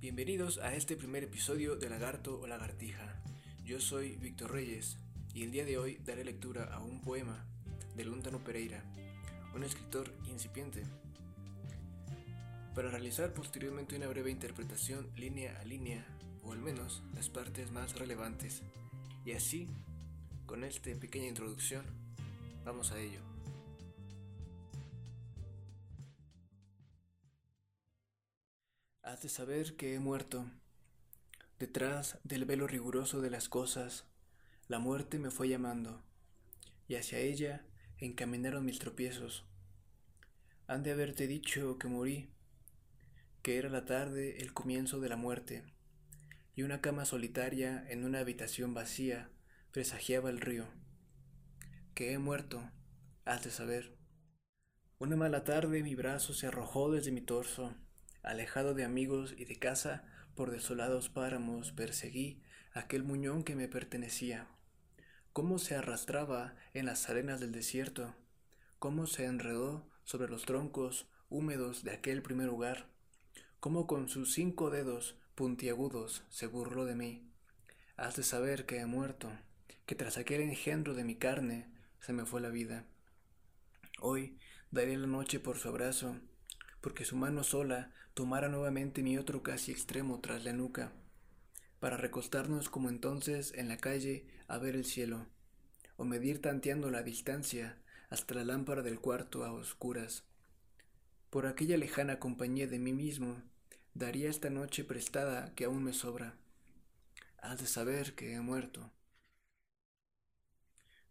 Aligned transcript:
Bienvenidos 0.00 0.56
a 0.56 0.74
este 0.74 0.96
primer 0.96 1.24
episodio 1.24 1.76
de 1.76 1.90
Lagarto 1.90 2.40
o 2.40 2.46
Lagartija. 2.46 3.22
Yo 3.66 3.82
soy 3.82 4.16
Víctor 4.16 4.50
Reyes 4.50 4.96
y 5.34 5.42
el 5.42 5.50
día 5.50 5.66
de 5.66 5.76
hoy 5.76 5.98
daré 6.06 6.24
lectura 6.24 6.72
a 6.72 6.80
un 6.80 7.02
poema 7.02 7.44
de 7.96 8.06
Luntano 8.06 8.42
Pereira, 8.42 8.82
un 9.54 9.62
escritor 9.62 10.10
incipiente. 10.24 10.84
Para 12.74 12.90
realizar 12.90 13.34
posteriormente 13.34 13.94
una 13.94 14.06
breve 14.06 14.30
interpretación 14.30 15.06
línea 15.16 15.60
a 15.60 15.64
línea, 15.64 16.02
o 16.44 16.52
al 16.52 16.60
menos 16.60 17.02
las 17.14 17.28
partes 17.28 17.70
más 17.70 17.98
relevantes. 17.98 18.62
Y 19.26 19.32
así, 19.32 19.68
con 20.46 20.64
esta 20.64 20.94
pequeña 20.94 21.26
introducción, 21.26 21.84
vamos 22.64 22.90
a 22.92 22.98
ello. 22.98 23.29
De 29.20 29.28
saber 29.28 29.76
que 29.76 29.94
he 29.94 29.98
muerto. 29.98 30.50
Detrás 31.58 32.18
del 32.24 32.46
velo 32.46 32.66
riguroso 32.66 33.20
de 33.20 33.28
las 33.28 33.50
cosas, 33.50 34.06
la 34.66 34.78
muerte 34.78 35.18
me 35.18 35.30
fue 35.30 35.46
llamando, 35.46 36.02
y 36.88 36.94
hacia 36.94 37.18
ella 37.18 37.66
encaminaron 37.98 38.64
mis 38.64 38.78
tropiezos. 38.78 39.44
Han 40.68 40.82
de 40.82 40.92
haberte 40.92 41.26
dicho 41.26 41.76
que 41.78 41.86
morí, 41.86 42.30
que 43.42 43.58
era 43.58 43.68
la 43.68 43.84
tarde 43.84 44.40
el 44.40 44.54
comienzo 44.54 45.00
de 45.00 45.10
la 45.10 45.16
muerte, 45.16 45.64
y 46.54 46.62
una 46.62 46.80
cama 46.80 47.04
solitaria 47.04 47.84
en 47.90 48.06
una 48.06 48.20
habitación 48.20 48.72
vacía 48.72 49.28
presagiaba 49.70 50.30
el 50.30 50.40
río. 50.40 50.66
Que 51.92 52.14
he 52.14 52.18
muerto, 52.18 52.70
has 53.26 53.44
de 53.44 53.50
saber. 53.50 53.98
Una 54.98 55.16
mala 55.16 55.44
tarde 55.44 55.82
mi 55.82 55.94
brazo 55.94 56.32
se 56.32 56.46
arrojó 56.46 56.90
desde 56.90 57.12
mi 57.12 57.20
torso, 57.20 57.74
Alejado 58.22 58.74
de 58.74 58.84
amigos 58.84 59.34
y 59.36 59.44
de 59.44 59.58
casa, 59.58 60.04
por 60.34 60.50
desolados 60.50 61.08
páramos 61.08 61.72
perseguí 61.72 62.42
aquel 62.72 63.02
muñón 63.02 63.44
que 63.44 63.56
me 63.56 63.68
pertenecía. 63.68 64.46
Cómo 65.32 65.58
se 65.58 65.74
arrastraba 65.74 66.54
en 66.74 66.86
las 66.86 67.08
arenas 67.08 67.40
del 67.40 67.52
desierto, 67.52 68.14
cómo 68.78 69.06
se 69.06 69.24
enredó 69.24 69.88
sobre 70.04 70.28
los 70.28 70.44
troncos 70.44 71.08
húmedos 71.28 71.84
de 71.84 71.92
aquel 71.92 72.22
primer 72.22 72.48
lugar, 72.48 72.88
cómo 73.60 73.86
con 73.86 74.08
sus 74.08 74.32
cinco 74.32 74.70
dedos 74.70 75.16
puntiagudos 75.34 76.24
se 76.28 76.46
burló 76.46 76.84
de 76.84 76.94
mí. 76.94 77.30
Has 77.96 78.16
de 78.16 78.22
saber 78.22 78.66
que 78.66 78.80
he 78.80 78.86
muerto, 78.86 79.30
que 79.86 79.94
tras 79.94 80.18
aquel 80.18 80.40
engendro 80.40 80.94
de 80.94 81.04
mi 81.04 81.16
carne 81.16 81.70
se 82.00 82.12
me 82.12 82.24
fue 82.24 82.40
la 82.40 82.48
vida. 82.48 82.84
Hoy 84.00 84.38
daré 84.70 84.96
la 84.96 85.06
noche 85.06 85.40
por 85.40 85.58
su 85.58 85.68
abrazo, 85.68 86.16
porque 86.80 87.04
su 87.04 87.16
mano 87.16 87.44
sola 87.44 87.92
tomara 88.14 88.48
nuevamente 88.48 89.02
mi 89.02 89.18
otro 89.18 89.42
casi 89.42 89.72
extremo 89.72 90.20
tras 90.20 90.44
la 90.44 90.52
nuca, 90.52 90.92
para 91.78 91.96
recostarnos 91.96 92.68
como 92.68 92.88
entonces 92.88 93.52
en 93.54 93.68
la 93.68 93.76
calle 93.76 94.26
a 94.48 94.58
ver 94.58 94.76
el 94.76 94.84
cielo, 94.84 95.26
o 95.96 96.04
medir 96.04 96.40
tanteando 96.40 96.90
la 96.90 97.02
distancia 97.02 97.78
hasta 98.10 98.34
la 98.34 98.44
lámpara 98.44 98.82
del 98.82 99.00
cuarto 99.00 99.44
a 99.44 99.52
oscuras. 99.52 100.24
Por 101.30 101.46
aquella 101.46 101.76
lejana 101.76 102.18
compañía 102.18 102.66
de 102.66 102.78
mí 102.78 102.92
mismo, 102.92 103.40
daría 103.94 104.28
esta 104.28 104.50
noche 104.50 104.84
prestada 104.84 105.54
que 105.54 105.64
aún 105.64 105.84
me 105.84 105.92
sobra. 105.92 106.34
Has 107.40 107.60
de 107.60 107.66
saber 107.66 108.14
que 108.14 108.34
he 108.34 108.40
muerto. 108.40 108.90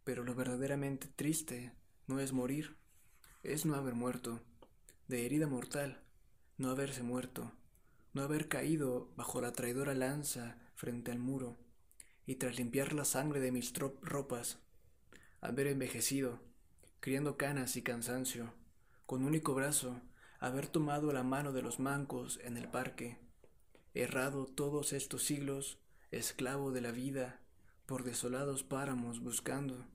Pero 0.04 0.24
lo 0.24 0.34
verdaderamente 0.34 1.08
triste 1.08 1.72
no 2.06 2.20
es 2.20 2.32
morir, 2.32 2.76
es 3.42 3.64
no 3.64 3.74
haber 3.74 3.94
muerto 3.94 4.40
de 5.08 5.26
herida 5.26 5.46
mortal, 5.46 6.00
no 6.60 6.68
haberse 6.68 7.02
muerto, 7.02 7.50
no 8.12 8.20
haber 8.20 8.46
caído 8.46 9.08
bajo 9.16 9.40
la 9.40 9.50
traidora 9.50 9.94
lanza 9.94 10.58
frente 10.74 11.10
al 11.10 11.18
muro, 11.18 11.56
y 12.26 12.34
tras 12.34 12.58
limpiar 12.58 12.92
la 12.92 13.06
sangre 13.06 13.40
de 13.40 13.50
mis 13.50 13.72
ropas, 14.02 14.58
haber 15.40 15.68
envejecido, 15.68 16.38
criando 17.00 17.38
canas 17.38 17.76
y 17.76 17.82
cansancio, 17.82 18.52
con 19.06 19.24
único 19.24 19.54
brazo, 19.54 20.02
haber 20.38 20.66
tomado 20.66 21.14
la 21.14 21.22
mano 21.22 21.54
de 21.54 21.62
los 21.62 21.80
mancos 21.80 22.38
en 22.44 22.58
el 22.58 22.68
parque, 22.68 23.16
errado 23.94 24.44
todos 24.44 24.92
estos 24.92 25.24
siglos, 25.24 25.78
esclavo 26.10 26.72
de 26.72 26.82
la 26.82 26.92
vida, 26.92 27.40
por 27.86 28.04
desolados 28.04 28.64
páramos 28.64 29.20
buscando, 29.20 29.86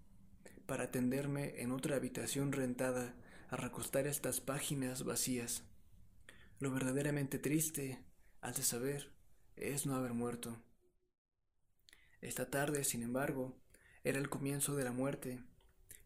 para 0.65 0.89
tenderme 0.89 1.61
en 1.61 1.71
otra 1.71 1.97
habitación 1.97 2.51
rentada 2.51 3.13
a 3.51 3.55
recostar 3.55 4.07
estas 4.07 4.41
páginas 4.41 5.03
vacías. 5.03 5.63
Lo 6.59 6.71
verdaderamente 6.71 7.37
triste, 7.37 8.03
has 8.41 8.55
de 8.55 8.63
saber, 8.63 9.11
es 9.55 9.85
no 9.85 9.95
haber 9.95 10.13
muerto. 10.13 10.61
Esta 12.21 12.49
tarde, 12.49 12.83
sin 12.83 13.03
embargo, 13.03 13.57
era 14.03 14.19
el 14.19 14.29
comienzo 14.29 14.75
de 14.75 14.83
la 14.83 14.91
muerte, 14.91 15.43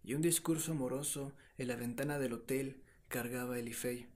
y 0.03 0.15
un 0.15 0.21
discurso 0.21 0.71
amoroso 0.71 1.33
en 1.57 1.67
la 1.67 1.75
ventana 1.75 2.17
del 2.17 2.33
hotel 2.33 2.81
cargaba 3.09 3.59
el 3.59 3.67
ifei. 3.67 4.07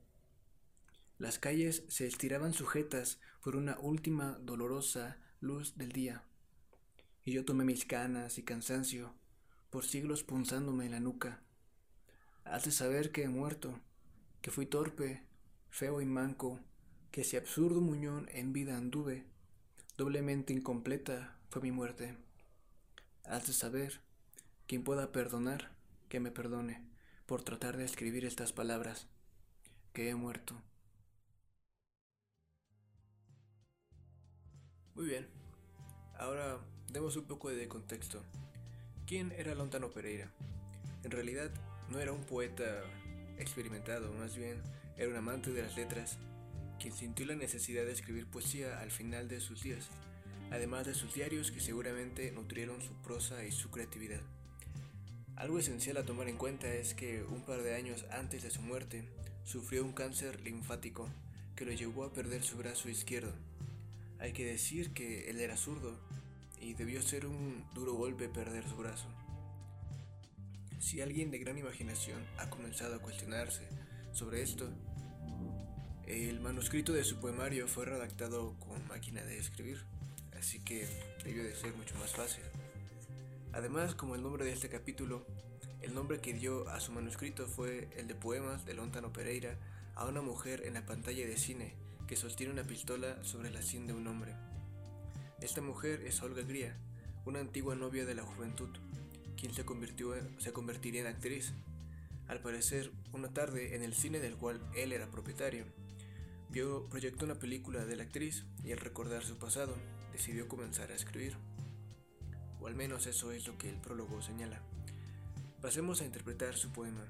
Las 1.18 1.38
calles 1.38 1.84
se 1.88 2.06
estiraban 2.06 2.52
sujetas 2.52 3.20
por 3.40 3.54
una 3.54 3.78
última 3.78 4.38
dolorosa 4.40 5.18
luz 5.40 5.76
del 5.76 5.92
día, 5.92 6.24
y 7.24 7.32
yo 7.32 7.44
tomé 7.44 7.64
mis 7.64 7.84
canas 7.84 8.38
y 8.38 8.42
cansancio, 8.42 9.14
por 9.70 9.84
siglos 9.84 10.24
punzándome 10.24 10.86
en 10.86 10.92
la 10.92 11.00
nuca, 11.00 11.44
Has 12.44 12.64
de 12.64 12.72
saber 12.72 13.10
que 13.10 13.22
he 13.22 13.28
muerto, 13.28 13.80
que 14.42 14.50
fui 14.50 14.66
torpe, 14.66 15.22
feo 15.74 16.00
y 16.00 16.06
manco, 16.06 16.60
que 17.10 17.22
ese 17.22 17.36
absurdo 17.36 17.80
muñón 17.80 18.28
en 18.30 18.52
vida 18.52 18.76
anduve, 18.76 19.24
doblemente 19.96 20.52
incompleta 20.52 21.36
fue 21.50 21.62
mi 21.62 21.72
muerte. 21.72 22.16
Has 23.24 23.48
de 23.48 23.54
saber, 23.54 24.00
quien 24.68 24.84
pueda 24.84 25.10
perdonar, 25.10 25.72
que 26.08 26.20
me 26.20 26.30
perdone 26.30 26.86
por 27.26 27.42
tratar 27.42 27.76
de 27.76 27.84
escribir 27.84 28.24
estas 28.24 28.52
palabras, 28.52 29.08
que 29.92 30.10
he 30.10 30.14
muerto. 30.14 30.54
Muy 34.94 35.06
bien, 35.06 35.26
ahora 36.16 36.60
demos 36.92 37.16
un 37.16 37.24
poco 37.24 37.50
de 37.50 37.66
contexto. 37.66 38.22
¿Quién 39.08 39.32
era 39.32 39.56
Lontano 39.56 39.90
Pereira? 39.90 40.30
En 41.02 41.10
realidad, 41.10 41.50
no 41.90 41.98
era 41.98 42.12
un 42.12 42.22
poeta 42.22 42.64
experimentado, 43.38 44.12
más 44.12 44.36
bien 44.36 44.62
era 44.96 45.08
un 45.08 45.16
amante 45.16 45.50
de 45.50 45.62
las 45.62 45.76
letras, 45.76 46.18
quien 46.78 46.94
sintió 46.94 47.26
la 47.26 47.34
necesidad 47.34 47.84
de 47.84 47.92
escribir 47.92 48.26
poesía 48.26 48.80
al 48.80 48.90
final 48.90 49.28
de 49.28 49.40
sus 49.40 49.62
días, 49.62 49.88
además 50.50 50.86
de 50.86 50.94
sus 50.94 51.14
diarios 51.14 51.50
que 51.50 51.60
seguramente 51.60 52.30
nutrieron 52.30 52.80
su 52.80 52.94
prosa 53.02 53.44
y 53.44 53.52
su 53.52 53.70
creatividad. 53.70 54.20
Algo 55.36 55.58
esencial 55.58 55.96
a 55.96 56.04
tomar 56.04 56.28
en 56.28 56.36
cuenta 56.36 56.72
es 56.72 56.94
que 56.94 57.24
un 57.24 57.42
par 57.42 57.62
de 57.62 57.74
años 57.74 58.04
antes 58.12 58.44
de 58.44 58.50
su 58.50 58.62
muerte 58.62 59.04
sufrió 59.42 59.84
un 59.84 59.92
cáncer 59.92 60.40
linfático 60.42 61.08
que 61.56 61.64
lo 61.64 61.72
llevó 61.72 62.04
a 62.04 62.12
perder 62.12 62.42
su 62.42 62.56
brazo 62.56 62.88
izquierdo. 62.88 63.32
Hay 64.20 64.32
que 64.32 64.44
decir 64.44 64.92
que 64.94 65.28
él 65.28 65.40
era 65.40 65.56
zurdo 65.56 65.98
y 66.60 66.74
debió 66.74 67.02
ser 67.02 67.26
un 67.26 67.64
duro 67.74 67.94
golpe 67.94 68.28
perder 68.28 68.68
su 68.68 68.76
brazo. 68.76 69.08
Si 70.78 71.00
alguien 71.00 71.30
de 71.30 71.38
gran 71.38 71.58
imaginación 71.58 72.22
ha 72.38 72.48
comenzado 72.48 72.94
a 72.94 73.00
cuestionarse 73.00 73.62
sobre 74.12 74.42
esto, 74.42 74.70
el 76.06 76.40
manuscrito 76.40 76.92
de 76.92 77.04
su 77.04 77.16
poemario 77.16 77.66
fue 77.66 77.86
redactado 77.86 78.54
con 78.60 78.86
máquina 78.88 79.22
de 79.22 79.38
escribir, 79.38 79.84
así 80.38 80.60
que 80.60 80.86
debió 81.24 81.42
de 81.42 81.54
ser 81.54 81.74
mucho 81.74 81.94
más 81.96 82.12
fácil. 82.12 82.44
Además, 83.52 83.94
como 83.94 84.14
el 84.14 84.22
nombre 84.22 84.44
de 84.44 84.52
este 84.52 84.68
capítulo, 84.68 85.24
el 85.80 85.94
nombre 85.94 86.20
que 86.20 86.34
dio 86.34 86.68
a 86.68 86.80
su 86.80 86.92
manuscrito 86.92 87.46
fue 87.46 87.88
el 87.96 88.06
de 88.06 88.14
poemas 88.14 88.66
de 88.66 88.74
Lontano 88.74 89.12
Pereira 89.12 89.56
a 89.94 90.06
una 90.06 90.20
mujer 90.22 90.62
en 90.66 90.74
la 90.74 90.84
pantalla 90.84 91.26
de 91.26 91.36
cine 91.36 91.74
que 92.06 92.16
sostiene 92.16 92.52
una 92.52 92.64
pistola 92.64 93.22
sobre 93.22 93.50
la 93.50 93.62
sien 93.62 93.86
de 93.86 93.94
un 93.94 94.06
hombre. 94.06 94.34
Esta 95.40 95.62
mujer 95.62 96.02
es 96.06 96.22
Olga 96.22 96.42
Gría, 96.42 96.76
una 97.24 97.40
antigua 97.40 97.74
novia 97.76 98.04
de 98.04 98.14
la 98.14 98.22
juventud, 98.22 98.70
quien 99.36 99.54
se, 99.54 99.64
convirtió 99.64 100.14
se 100.38 100.52
convertiría 100.52 101.00
en 101.00 101.06
actriz. 101.06 101.54
Al 102.28 102.40
parecer, 102.40 102.90
una 103.12 103.32
tarde 103.32 103.74
en 103.74 103.82
el 103.82 103.94
cine 103.94 104.18
del 104.18 104.36
cual 104.36 104.60
él 104.74 104.92
era 104.92 105.10
propietario, 105.10 105.64
vio, 106.54 106.88
proyectó 106.88 107.24
una 107.24 107.34
película 107.34 107.84
de 107.84 107.96
la 107.96 108.04
actriz 108.04 108.44
y 108.62 108.70
al 108.70 108.78
recordar 108.78 109.24
su 109.24 109.36
pasado, 109.38 109.74
decidió 110.12 110.46
comenzar 110.46 110.92
a 110.92 110.94
escribir. 110.94 111.36
O 112.60 112.68
al 112.68 112.76
menos 112.76 113.08
eso 113.08 113.32
es 113.32 113.48
lo 113.48 113.58
que 113.58 113.68
el 113.68 113.76
prólogo 113.76 114.22
señala. 114.22 114.62
Pasemos 115.60 116.00
a 116.00 116.04
interpretar 116.04 116.54
su 116.54 116.70
poema. 116.70 117.04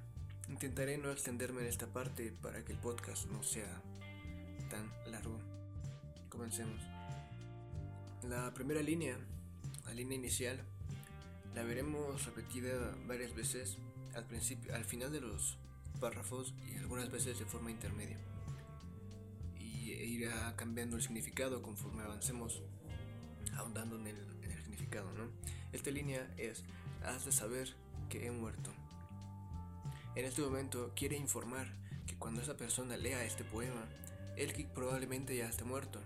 Intentaré 0.48 0.96
no 0.96 1.12
extenderme 1.12 1.60
en 1.60 1.66
esta 1.66 1.92
parte 1.92 2.32
para 2.40 2.64
que 2.64 2.72
el 2.72 2.78
podcast 2.78 3.26
no 3.26 3.42
sea 3.42 3.82
tan 4.70 4.90
largo. 5.12 5.38
Comencemos. 6.30 6.80
La 8.26 8.54
primera 8.54 8.80
línea, 8.80 9.18
la 9.84 9.92
línea 9.92 10.16
inicial, 10.16 10.64
la 11.54 11.64
veremos 11.64 12.24
repetida 12.24 12.96
varias 13.06 13.34
veces 13.34 13.76
al 14.14 14.26
principio, 14.26 14.74
al 14.74 14.86
final 14.86 15.12
de 15.12 15.20
los 15.20 15.58
párrafos 16.00 16.54
y 16.66 16.78
algunas 16.78 17.10
veces 17.10 17.38
de 17.38 17.44
forma 17.44 17.70
intermedia. 17.70 18.18
Y 20.02 20.16
irá 20.16 20.54
cambiando 20.56 20.96
el 20.96 21.02
significado 21.02 21.62
conforme 21.62 22.02
avancemos 22.02 22.62
ahondando 23.56 23.96
en 23.96 24.08
el, 24.08 24.16
en 24.42 24.50
el 24.50 24.62
significado, 24.62 25.12
¿no? 25.12 25.28
Esta 25.72 25.90
línea 25.90 26.32
es, 26.36 26.64
has 27.04 27.24
de 27.24 27.32
saber 27.32 27.74
que 28.08 28.26
he 28.26 28.30
muerto. 28.30 28.70
En 30.14 30.24
este 30.24 30.42
momento 30.42 30.92
quiere 30.94 31.16
informar 31.16 31.66
que 32.06 32.16
cuando 32.16 32.40
esa 32.40 32.56
persona 32.56 32.96
lea 32.96 33.24
este 33.24 33.44
poema, 33.44 33.84
él 34.36 34.52
probablemente 34.74 35.36
ya 35.36 35.48
esté 35.48 35.64
muerto. 35.64 36.00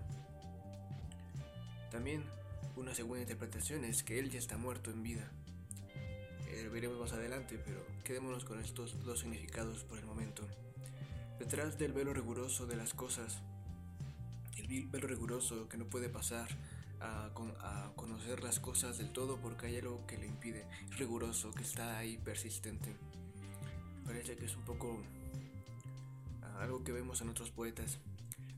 También 1.91 2.25
una 2.77 2.95
segunda 2.95 3.21
interpretación 3.21 3.85
es 3.85 4.03
que 4.03 4.19
él 4.19 4.31
ya 4.31 4.39
está 4.39 4.57
muerto 4.57 4.91
en 4.91 5.03
vida. 5.03 5.31
Eh, 6.49 6.69
veremos 6.73 6.99
más 6.99 7.13
adelante, 7.13 7.61
pero 7.65 7.85
quedémonos 8.05 8.45
con 8.45 8.61
estos 8.61 9.05
dos 9.05 9.21
significados 9.21 9.85
por 9.85 9.99
el 9.99 10.07
momento. 10.07 10.47
Detrás 11.39 11.79
del 11.79 11.93
velo 11.93 12.15
riguroso 12.15 12.67
de 12.67 12.77
las 12.77 12.95
cosas, 12.95 13.43
el 14.59 14.87
velo 14.87 15.09
riguroso 15.09 15.69
que 15.69 15.77
no 15.77 15.87
puede 15.87 16.09
pasar 16.09 16.49
a, 17.01 17.31
conocer 17.97 18.43
las 18.43 18.59
cosas 18.61 18.99
del 18.99 19.13
todo 19.13 19.39
porque 19.39 19.67
hay 19.67 19.77
algo 19.77 20.07
que 20.07 20.19
le 20.19 20.27
impide, 20.27 20.67
riguroso, 20.97 21.53
que 21.53 21.63
está 21.63 21.99
ahí 21.99 22.19
persistente. 22.19 22.95
Parece 24.05 24.37
que 24.37 24.47
es 24.47 24.57
un 24.57 24.63
poco 24.63 25.01
ah, 26.43 26.63
algo 26.63 26.83
que 26.83 26.93
vemos 26.93 27.21
en 27.21 27.29
otros 27.29 27.51
poetas. 27.51 27.99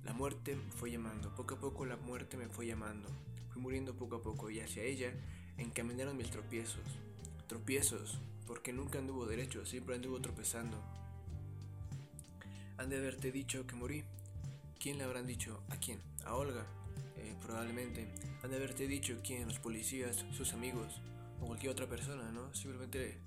La 0.05 0.13
muerte 0.13 0.57
me 0.57 0.71
fue 0.73 0.91
llamando, 0.91 1.35
poco 1.35 1.55
a 1.55 1.61
poco 1.61 1.85
la 1.85 1.97
muerte 1.97 2.37
me 2.37 2.49
fue 2.49 2.67
llamando. 2.67 3.09
Fui 3.53 3.61
muriendo 3.61 3.95
poco 3.95 4.17
a 4.17 4.23
poco 4.23 4.51
y 4.51 4.61
hacia 4.61 4.85
ella 4.85 5.13
encaminaron 5.59 6.17
mis 6.17 6.31
tropiezos. 6.31 6.85
Tropiezos, 7.49 8.19
porque 8.47 8.73
nunca 8.73 8.99
anduvo 8.99 9.27
derecho, 9.27 9.67
siempre 9.67 9.97
anduvo 9.97 10.21
tropezando. 10.21 10.81
Han 12.79 12.89
de 12.89 12.97
haberte 12.97 13.31
dicho 13.31 13.67
que 13.67 13.75
morí. 13.75 14.05
¿Quién 14.81 14.97
le 14.97 15.05
habrán 15.05 15.27
dicho? 15.27 15.63
¿A 15.69 15.77
quién? 15.77 16.01
¿A 16.25 16.35
Olga? 16.37 16.65
Eh, 17.19 17.35
probablemente. 17.43 18.09
Han 18.43 18.51
de 18.51 18.57
haberte 18.57 18.87
dicho 18.87 19.21
quién, 19.23 19.47
los 19.47 19.59
policías, 19.59 20.25
sus 20.33 20.55
amigos 20.55 21.03
o 21.39 21.49
cualquier 21.49 21.73
otra 21.73 21.87
persona, 21.87 22.33
¿no? 22.33 22.55
Simplemente 22.55 23.19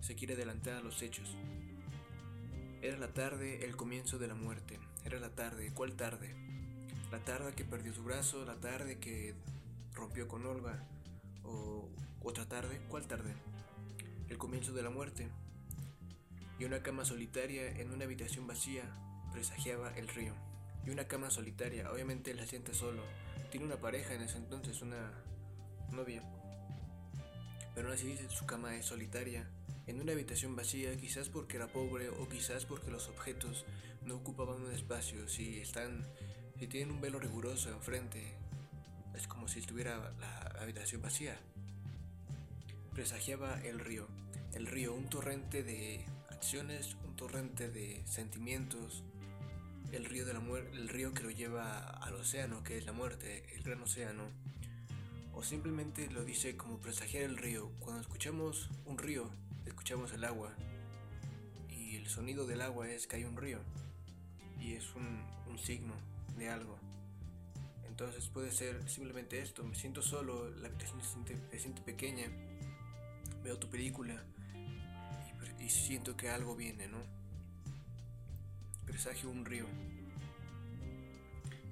se 0.00 0.14
quiere 0.14 0.32
adelantar 0.32 0.76
a 0.76 0.80
los 0.80 1.02
hechos. 1.02 1.36
Era 2.80 2.96
la 2.96 3.12
tarde, 3.12 3.66
el 3.66 3.76
comienzo 3.76 4.18
de 4.18 4.28
la 4.28 4.34
muerte. 4.34 4.80
Era 5.04 5.20
la 5.20 5.28
tarde, 5.28 5.70
¿cuál 5.74 5.92
tarde? 5.92 6.34
La 7.12 7.22
tarde 7.22 7.52
que 7.52 7.66
perdió 7.66 7.92
su 7.92 8.02
brazo, 8.02 8.46
la 8.46 8.56
tarde 8.56 8.98
que 8.98 9.34
rompió 9.92 10.26
con 10.26 10.46
Olga, 10.46 10.82
o 11.44 11.86
otra 12.22 12.48
tarde, 12.48 12.80
¿cuál 12.88 13.06
tarde? 13.06 13.34
El 14.30 14.38
comienzo 14.38 14.72
de 14.72 14.82
la 14.82 14.90
muerte. 14.90 15.28
Y 16.58 16.64
una 16.64 16.82
cama 16.82 17.04
solitaria 17.04 17.78
en 17.78 17.92
una 17.92 18.06
habitación 18.06 18.46
vacía 18.46 18.84
presagiaba 19.34 19.94
el 19.94 20.08
río. 20.08 20.47
Y 20.88 20.90
una 20.90 21.06
cama 21.06 21.30
solitaria, 21.30 21.92
obviamente 21.92 22.30
él 22.30 22.38
se 22.38 22.46
siente 22.46 22.72
solo. 22.72 23.02
Tiene 23.50 23.66
una 23.66 23.76
pareja 23.76 24.14
en 24.14 24.22
ese 24.22 24.38
entonces, 24.38 24.80
una 24.80 25.12
novia. 25.92 26.22
Pero 27.74 27.88
aún 27.88 27.94
así 27.94 28.16
su 28.30 28.46
cama 28.46 28.74
es 28.74 28.86
solitaria 28.86 29.46
en 29.86 30.00
una 30.00 30.12
habitación 30.12 30.56
vacía, 30.56 30.96
quizás 30.96 31.28
porque 31.28 31.56
era 31.58 31.66
pobre 31.66 32.08
o 32.08 32.26
quizás 32.26 32.64
porque 32.64 32.90
los 32.90 33.06
objetos 33.08 33.66
no 34.06 34.14
ocupaban 34.14 34.62
un 34.62 34.72
espacio. 34.72 35.28
Si 35.28 35.58
están, 35.58 36.06
si 36.58 36.66
tienen 36.68 36.90
un 36.90 37.02
velo 37.02 37.18
riguroso 37.18 37.68
enfrente, 37.68 38.32
es 39.14 39.28
como 39.28 39.46
si 39.46 39.58
estuviera 39.58 40.14
la 40.18 40.56
habitación 40.58 41.02
vacía. 41.02 41.38
Presagiaba 42.94 43.60
el 43.60 43.78
río, 43.78 44.08
el 44.54 44.66
río, 44.66 44.94
un 44.94 45.10
torrente 45.10 45.62
de 45.62 46.06
acciones, 46.30 46.96
un 47.06 47.14
torrente 47.14 47.68
de 47.68 48.02
sentimientos, 48.06 49.04
el 49.92 50.04
río 50.04 50.26
de 50.26 50.34
la 50.34 50.40
el 50.72 50.88
río 50.88 51.14
que 51.14 51.22
lo 51.22 51.30
lleva 51.30 51.78
al 51.78 52.14
océano, 52.14 52.62
que 52.62 52.78
es 52.78 52.86
la 52.86 52.92
muerte, 52.92 53.44
el 53.54 53.62
gran 53.62 53.82
océano. 53.82 54.24
O 55.32 55.42
simplemente 55.42 56.10
lo 56.10 56.24
dice 56.24 56.56
como 56.56 56.78
presagiar 56.78 57.24
el 57.24 57.36
río. 57.36 57.70
Cuando 57.78 58.00
escuchamos 58.00 58.70
un 58.84 58.98
río, 58.98 59.30
escuchamos 59.66 60.12
el 60.12 60.24
agua 60.24 60.52
y 61.70 61.96
el 61.96 62.08
sonido 62.08 62.46
del 62.46 62.60
agua 62.60 62.88
es 62.90 63.06
que 63.06 63.16
hay 63.16 63.24
un 63.24 63.36
río 63.36 63.60
y 64.60 64.74
es 64.74 64.94
un, 64.94 65.38
signo 65.58 65.94
de 66.36 66.48
algo. 66.48 66.78
Entonces 67.88 68.28
puede 68.28 68.52
ser 68.52 68.88
simplemente 68.88 69.40
esto, 69.40 69.64
me 69.64 69.74
siento 69.74 70.02
solo, 70.02 70.48
la 70.50 70.68
habitación 70.68 71.02
se 71.02 71.58
siente, 71.58 71.82
pequeña, 71.82 72.28
veo 73.42 73.58
tu 73.58 73.68
película 73.68 74.22
y, 75.58 75.64
y, 75.64 75.68
siento 75.68 76.16
que 76.16 76.30
algo 76.30 76.54
viene, 76.54 76.86
¿no? 76.86 77.17
Presagio 79.00 79.30
un 79.30 79.44
río. 79.44 79.64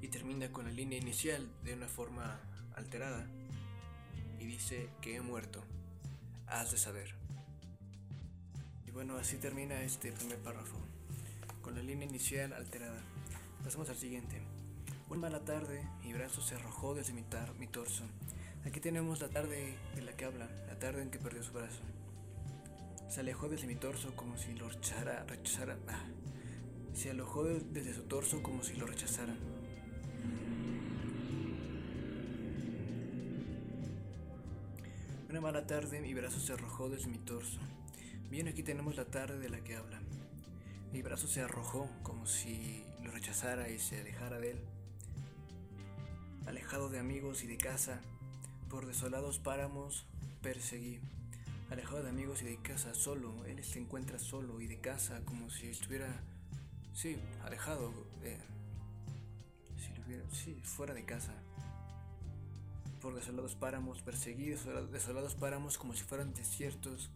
Y 0.00 0.06
termina 0.06 0.52
con 0.52 0.64
la 0.64 0.70
línea 0.70 0.96
inicial 0.96 1.44
de 1.64 1.74
una 1.74 1.88
forma 1.88 2.38
alterada 2.76 3.26
y 4.38 4.44
dice 4.44 4.88
que 5.00 5.16
he 5.16 5.20
muerto. 5.20 5.64
Has 6.46 6.70
de 6.70 6.78
saber 6.78 7.16
bueno, 8.92 9.18
así 9.18 9.38
termina 9.38 9.82
este 9.82 10.12
primer 10.12 10.38
párrafo, 10.38 10.78
con 11.62 11.74
la 11.74 11.82
línea 11.82 12.08
inicial 12.08 12.52
alterada. 12.54 13.02
Pasamos 13.64 13.90
al 13.90 13.96
siguiente. 13.96 14.40
Una 15.10 15.22
mala 15.22 15.40
tarde, 15.40 15.82
mi 16.04 16.12
brazo 16.14 16.40
se 16.40 16.54
arrojó 16.54 16.94
desde 16.94 17.12
mi, 17.12 17.24
mi 17.58 17.66
torso. 17.66 18.04
Aquí 18.64 18.78
tenemos 18.78 19.20
la 19.20 19.28
tarde 19.28 19.74
de 19.96 20.02
la 20.02 20.12
que 20.12 20.24
habla, 20.26 20.48
la 20.68 20.78
tarde 20.78 21.02
en 21.02 21.10
que 21.10 21.18
perdió 21.18 21.42
su 21.42 21.52
brazo. 21.52 21.80
Se 23.10 23.18
alejó 23.18 23.48
desde 23.48 23.66
mi 23.66 23.74
torso 23.74 24.14
como 24.14 24.38
si 24.38 24.54
lo 24.54 24.68
rechazara 24.68 25.26
ah. 25.88 26.15
Se 26.96 27.10
alojó 27.10 27.44
desde 27.44 27.92
su 27.92 28.04
torso 28.04 28.42
como 28.42 28.62
si 28.62 28.74
lo 28.74 28.86
rechazara. 28.86 29.36
Una 35.28 35.42
mala 35.42 35.66
tarde, 35.66 36.00
mi 36.00 36.14
brazo 36.14 36.40
se 36.40 36.54
arrojó 36.54 36.88
desde 36.88 37.08
mi 37.08 37.18
torso. 37.18 37.60
Bien, 38.30 38.48
aquí 38.48 38.62
tenemos 38.62 38.96
la 38.96 39.04
tarde 39.04 39.38
de 39.38 39.50
la 39.50 39.60
que 39.60 39.76
habla. 39.76 40.00
Mi 40.90 41.02
brazo 41.02 41.26
se 41.26 41.42
arrojó 41.42 41.86
como 42.02 42.24
si 42.24 42.82
lo 43.02 43.10
rechazara 43.10 43.68
y 43.68 43.78
se 43.78 44.00
alejara 44.00 44.38
de 44.38 44.52
él. 44.52 44.58
Alejado 46.46 46.88
de 46.88 46.98
amigos 46.98 47.44
y 47.44 47.46
de 47.46 47.58
casa, 47.58 48.00
por 48.70 48.86
desolados 48.86 49.38
páramos 49.38 50.06
perseguí. 50.40 51.00
Alejado 51.68 52.02
de 52.02 52.08
amigos 52.08 52.40
y 52.40 52.46
de 52.46 52.56
casa, 52.56 52.94
solo, 52.94 53.44
él 53.44 53.62
se 53.64 53.80
encuentra 53.80 54.18
solo 54.18 54.62
y 54.62 54.66
de 54.66 54.80
casa, 54.80 55.20
como 55.26 55.50
si 55.50 55.66
estuviera, 55.66 56.24
sí, 56.96 57.18
alejado, 57.44 57.92
de, 58.22 58.38
si 60.30 60.44
sí, 60.44 60.60
fuera 60.64 60.94
de 60.94 61.04
casa. 61.04 61.32
Por 63.00 63.14
desolados 63.14 63.54
páramos 63.54 64.02
perseguí, 64.02 64.56
desolados 64.90 65.34
páramos 65.34 65.78
como 65.78 65.94
si 65.94 66.02
fueran 66.02 66.32
desiertos 66.32 67.10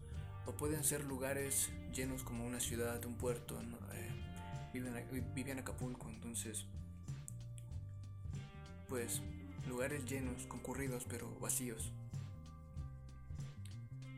o 0.45 0.53
pueden 0.53 0.83
ser 0.83 1.03
lugares 1.03 1.69
llenos 1.93 2.23
como 2.23 2.45
una 2.45 2.59
ciudad, 2.59 3.03
un 3.05 3.15
puerto. 3.15 3.59
Eh, 3.93 4.11
vivía 5.35 5.53
en 5.53 5.59
Acapulco, 5.59 6.07
entonces, 6.09 6.65
pues, 8.87 9.21
lugares 9.67 10.05
llenos, 10.05 10.45
concurridos, 10.47 11.05
pero 11.09 11.27
vacíos 11.39 11.91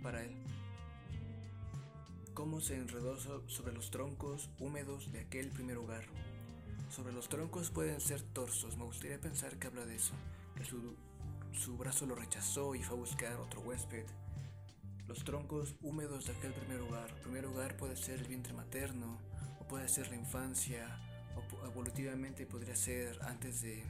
para 0.03 0.24
él. 0.24 0.36
Cómo 2.33 2.61
se 2.61 2.75
enredó 2.75 3.17
sobre 3.47 3.73
los 3.73 3.91
troncos 3.91 4.49
húmedos 4.59 5.11
de 5.11 5.19
aquel 5.19 5.49
primer 5.49 5.77
hogar. 5.77 6.03
Sobre 6.89 7.13
los 7.13 7.29
troncos 7.29 7.69
pueden 7.69 8.01
ser 8.01 8.21
torsos, 8.21 8.77
me 8.77 8.85
gustaría 8.85 9.19
pensar 9.19 9.57
que 9.57 9.67
habla 9.67 9.85
de 9.85 9.95
eso, 9.95 10.13
que 10.55 10.63
su, 10.63 10.95
su 11.51 11.77
brazo 11.77 12.05
lo 12.05 12.15
rechazó 12.15 12.75
y 12.75 12.83
fue 12.83 12.97
a 12.97 12.99
buscar 12.99 13.35
otro 13.37 13.61
huésped 13.61 14.05
los 15.07 15.23
troncos 15.23 15.75
húmedos 15.81 16.25
de 16.25 16.31
aquel 16.33 16.53
primer 16.53 16.81
hogar. 16.81 17.09
El 17.09 17.21
primer 17.21 17.45
hogar 17.45 17.77
puede 17.77 17.95
ser 17.95 18.19
el 18.19 18.27
vientre 18.27 18.53
materno, 18.53 19.19
o 19.59 19.67
puede 19.67 19.87
ser 19.87 20.09
la 20.09 20.15
infancia, 20.15 20.87
o 21.35 21.65
evolutivamente 21.67 22.45
podría 22.45 22.75
ser 22.75 23.19
antes 23.23 23.61
de 23.61 23.83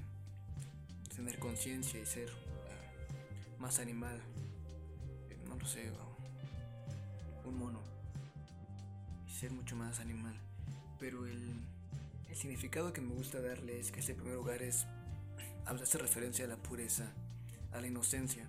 tener 1.16 1.38
conciencia 1.40 2.00
y 2.00 2.06
ser 2.06 2.30
eh, 2.30 3.58
más 3.60 3.80
animal. 3.80 4.20
Eh, 5.30 5.38
no 5.48 5.56
lo 5.56 5.66
sé, 5.66 5.92
un 7.46 7.58
mono. 7.58 7.93
Ser 9.44 9.52
mucho 9.52 9.76
más 9.76 10.00
animal. 10.00 10.40
Pero 11.02 11.28
el, 11.28 11.60
significado 12.34 12.94
que 12.94 13.02
me 13.02 13.14
gusta 13.14 13.42
darle 13.42 13.78
es 13.78 13.92
que 13.92 14.00
ese 14.00 14.14
primer 14.14 14.38
hogar 14.38 14.62
es. 14.64 14.88
hace 15.66 15.98
referencia 15.98 16.46
a 16.46 16.48
la 16.48 16.56
pureza, 16.56 17.12
a 17.74 17.82
la 17.82 17.88
inocencia 17.88 18.48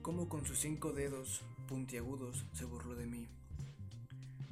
como 0.00 0.28
con 0.28 0.46
sus 0.46 0.60
cinco 0.60 0.92
dedos 0.92 1.40
puntiagudos 1.66 2.44
se 2.52 2.66
burló 2.66 2.94
de 2.94 3.06
mí. 3.06 3.26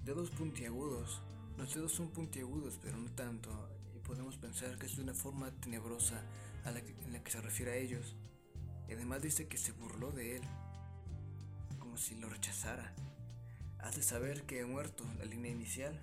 Dedos 0.04 0.30
puntiagudos. 0.30 1.22
Los 1.56 1.72
dedos 1.72 1.92
son 1.92 2.08
puntiagudos, 2.08 2.80
pero 2.82 2.96
no 2.96 3.08
tanto, 3.12 3.50
y 3.94 4.00
podemos 4.00 4.36
pensar 4.38 4.76
que 4.76 4.86
es 4.86 4.96
de 4.96 5.04
una 5.04 5.14
forma 5.14 5.52
tenebrosa 5.60 6.20
en 6.64 7.12
la 7.12 7.22
que 7.22 7.30
se 7.30 7.40
refiere 7.40 7.70
a 7.70 7.76
ellos. 7.76 8.16
Y 8.88 8.94
además 8.94 9.22
dice 9.22 9.46
que 9.46 9.56
se 9.56 9.70
burló 9.70 10.10
de 10.10 10.38
él, 10.38 10.42
como 11.78 11.96
si 11.96 12.16
lo 12.16 12.28
rechazara. 12.28 12.92
Has 13.82 14.04
saber 14.04 14.42
que 14.42 14.60
he 14.60 14.64
muerto, 14.64 15.04
la 15.18 15.24
línea 15.24 15.50
inicial, 15.50 15.98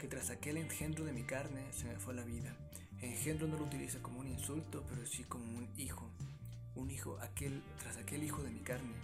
que 0.00 0.08
tras 0.08 0.30
aquel 0.30 0.56
engendro 0.56 1.04
de 1.04 1.12
mi 1.12 1.22
carne 1.22 1.72
se 1.72 1.84
me 1.84 1.96
fue 1.96 2.14
la 2.14 2.24
vida, 2.24 2.56
Engendro 3.04 3.46
no 3.46 3.58
lo 3.58 3.64
utiliza 3.64 3.98
como 4.00 4.20
un 4.20 4.28
insulto, 4.28 4.82
pero 4.88 5.04
sí 5.06 5.24
como 5.24 5.44
un 5.44 5.68
hijo. 5.76 6.10
Un 6.74 6.90
hijo, 6.90 7.18
aquel, 7.20 7.62
tras 7.78 7.98
aquel 7.98 8.24
hijo 8.24 8.42
de 8.42 8.50
mi 8.50 8.60
carne. 8.60 8.94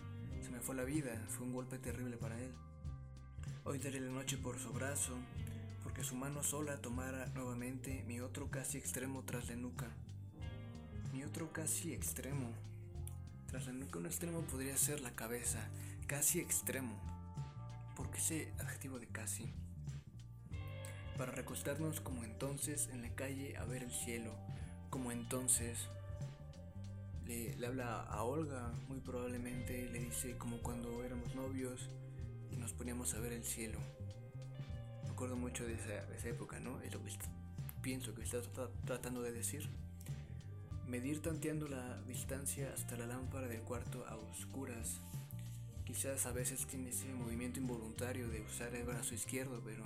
Se 0.42 0.50
me 0.50 0.60
fue 0.60 0.74
la 0.74 0.84
vida, 0.84 1.22
fue 1.28 1.46
un 1.46 1.52
golpe 1.52 1.78
terrible 1.78 2.16
para 2.16 2.38
él. 2.40 2.50
Hoy 3.64 3.78
daré 3.78 4.00
la 4.00 4.10
noche 4.10 4.38
por 4.38 4.58
su 4.58 4.72
brazo, 4.72 5.12
porque 5.82 6.02
su 6.02 6.14
mano 6.14 6.42
sola 6.42 6.78
tomara 6.78 7.26
nuevamente 7.34 8.02
mi 8.06 8.20
otro 8.20 8.50
casi 8.50 8.78
extremo 8.78 9.22
tras 9.24 9.48
la 9.50 9.56
nuca. 9.56 9.88
Mi 11.12 11.22
otro 11.22 11.52
casi 11.52 11.92
extremo. 11.92 12.50
Tras 13.48 13.66
la 13.66 13.72
nuca 13.72 13.98
un 13.98 14.06
extremo 14.06 14.40
podría 14.42 14.78
ser 14.78 15.00
la 15.02 15.14
cabeza, 15.14 15.68
casi 16.06 16.40
extremo. 16.40 17.19
¿Por 18.00 18.10
qué 18.10 18.16
ese 18.16 18.54
adjetivo 18.58 18.98
de 18.98 19.08
casi? 19.08 19.52
Para 21.18 21.32
recostarnos 21.32 22.00
como 22.00 22.24
entonces 22.24 22.88
en 22.90 23.02
la 23.02 23.14
calle 23.14 23.58
a 23.58 23.66
ver 23.66 23.82
el 23.82 23.90
cielo, 23.90 24.32
como 24.88 25.12
entonces 25.12 25.86
le, 27.26 27.54
habla 27.66 28.00
a 28.04 28.22
Olga, 28.22 28.72
muy 28.88 29.00
probablemente 29.00 29.90
le 29.92 29.98
dice 29.98 30.38
como 30.38 30.62
cuando 30.62 31.04
éramos 31.04 31.34
novios 31.34 31.90
y 32.50 32.56
nos 32.56 32.72
poníamos 32.72 33.12
a 33.12 33.20
ver 33.20 33.34
el 33.34 33.44
cielo. 33.44 33.78
Me 35.04 35.10
acuerdo 35.10 35.36
mucho 35.36 35.66
de 35.66 35.74
esa, 35.74 36.26
época, 36.26 36.58
¿no? 36.58 36.80
Es 36.80 36.94
lo 36.94 37.04
que 37.04 37.10
pienso 37.82 38.14
que 38.14 38.22
está 38.22 38.40
tratando 38.86 39.20
de 39.20 39.32
decir. 39.32 39.68
Medir 40.86 41.20
tanteando 41.20 41.68
la 41.68 42.00
distancia 42.04 42.72
hasta 42.72 42.96
la 42.96 43.06
lámpara 43.06 43.46
del 43.46 43.60
cuarto 43.60 44.06
a 44.08 44.16
oscuras. 44.16 45.02
Quizás 45.92 46.24
a 46.26 46.30
veces 46.30 46.64
tiene 46.66 46.90
ese 46.90 47.12
movimiento 47.12 47.58
involuntario 47.58 48.28
de 48.28 48.42
usar 48.42 48.72
el 48.76 48.84
brazo 48.84 49.12
izquierdo, 49.12 49.60
pero 49.64 49.82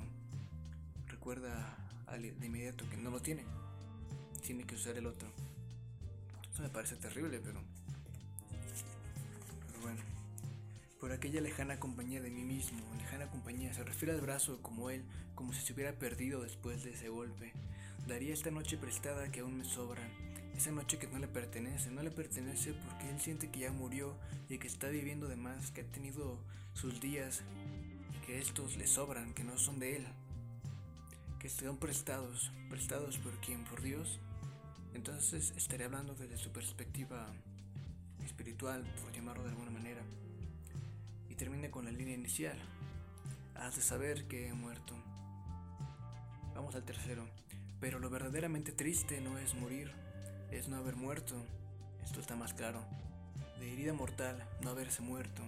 recuerda 1.08 1.78
de 2.12 2.46
inmediato 2.46 2.84
que 2.90 2.99
no 2.99 3.11
lo 3.11 3.23
tiene. 3.23 3.42
Tiene 4.44 4.64
que 4.64 4.75
usar 4.75 4.99
el 4.99 5.06
otro. 5.06 5.26
Eso 6.52 6.62
me 6.62 6.68
parece 6.68 6.96
terrible, 6.96 7.40
pero. 7.42 7.58
Bueno. 9.80 10.02
Por 11.00 11.11
aquella 11.11 11.40
lejana 11.40 11.80
compañía 11.80 12.20
de 12.20 12.30
mí 12.30 12.44
mismo, 12.44 12.80
lejana 12.99 13.30
compañía, 13.30 13.73
se 13.73 13.82
refiere 13.82 14.12
al 14.12 14.20
brazo 14.20 14.61
como 14.61 14.90
él, 14.90 15.04
como 15.34 15.54
si 15.54 15.62
se 15.62 15.73
hubiera 15.73 15.99
perdido 15.99 16.42
después 16.42 16.84
de 16.84 16.92
ese 16.92 17.08
golpe. 17.08 17.54
Daría 18.06 18.34
esta 18.34 18.50
noche 18.50 18.76
prestada 18.76 19.32
que 19.32 19.40
aún 19.40 19.56
me 19.56 19.64
sobra, 19.64 20.02
esa 20.56 20.70
noche 20.70 20.99
que 20.99 21.06
no 21.08 21.18
le 21.18 21.28
pertenece, 21.28 21.90
no 21.90 22.02
le 22.02 22.11
pertenece 22.11 22.73
porque 22.73 23.11
él 23.11 23.20
siente 23.20 23.50
que 23.50 23.61
ya 23.61 23.73
murió 23.73 24.14
y 24.49 24.58
que 24.58 24.68
está 24.68 24.88
viviendo 24.88 25.28
de 25.28 25.37
más, 25.37 25.70
que 25.70 25.80
ha 25.80 25.84
tenido 25.84 26.38
sus 26.75 27.00
días 27.00 27.42
que 28.26 28.38
estos 28.38 28.76
le 28.76 28.87
sobran, 28.87 29.34
que 29.34 29.44
no 29.44 29.58
son 29.58 29.78
de 29.78 29.96
él, 29.96 30.06
que 31.38 31.49
están 31.49 31.76
prestados, 31.76 32.50
prestados 32.70 33.18
por 33.18 33.32
quien, 33.40 33.64
por 33.64 33.82
Dios. 33.82 34.20
Entonces 34.94 35.52
estaré 35.56 35.84
hablando 35.84 36.14
desde 36.14 36.38
su 36.38 36.50
perspectiva 36.50 37.26
espiritual, 38.25 38.82
por 39.02 39.12
llamarlo 39.12 39.42
de 39.42 39.50
alguna 39.50 39.70
manera. 39.70 40.02
Y 41.28 41.34
termine 41.34 41.70
con 41.70 41.84
la 41.84 41.90
línea 41.90 42.14
inicial. 42.14 42.56
Has 43.56 43.76
de 43.76 43.82
saber 43.82 44.26
que 44.26 44.49
he 44.49 44.54
muerto. 44.54 44.94
Vamos 46.54 46.75
al 46.75 46.84
tercero. 46.84 47.28
Pero 47.80 47.99
lo 47.99 48.08
verdaderamente 48.08 48.73
triste 48.73 49.20
no 49.20 49.37
es 49.37 49.54
morir, 49.54 49.92
es 50.50 50.68
no 50.68 50.76
haber 50.76 50.96
muerto. 50.96 51.34
Esto 52.04 52.20
está 52.20 52.36
más 52.36 52.54
claro. 52.54 52.84
De 53.58 53.72
herida 53.72 53.92
mortal, 53.92 54.46
no 54.62 54.70
haberse 54.70 55.02
muerto. 55.02 55.42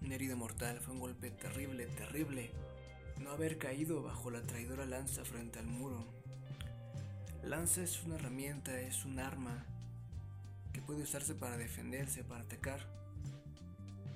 Una 0.00 0.14
herida 0.14 0.36
mortal 0.36 0.80
fue 0.80 0.94
un 0.94 1.00
golpe 1.00 1.30
terrible, 1.30 1.86
terrible. 1.86 2.50
No 3.20 3.30
haber 3.30 3.58
caído 3.58 4.02
bajo 4.02 4.30
la 4.30 4.42
traidora 4.42 4.84
lanza 4.84 5.24
frente 5.24 5.58
al 5.58 5.66
muro 5.66 6.22
Lanza 7.44 7.82
es 7.82 8.04
una 8.04 8.14
herramienta, 8.14 8.80
es 8.80 9.04
un 9.04 9.18
arma 9.18 9.64
que 10.72 10.80
puede 10.80 11.02
usarse 11.02 11.34
para 11.34 11.56
defenderse, 11.56 12.22
para 12.22 12.42
atacar. 12.42 12.86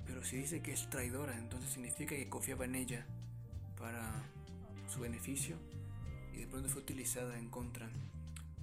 Pero 0.05 0.23
si 0.23 0.37
dice 0.37 0.61
que 0.61 0.71
es 0.71 0.89
traidora, 0.89 1.37
entonces 1.37 1.71
significa 1.71 2.15
que 2.15 2.29
confiaba 2.29 2.63
en 2.63 2.75
ella 2.75 3.05
para 3.77 4.23
su 4.87 5.01
beneficio 5.01 5.57
y 6.33 6.37
de 6.37 6.47
pronto 6.47 6.69
fue 6.69 6.81
utilizada 6.81 7.37
en 7.37 7.49
contra. 7.49 7.89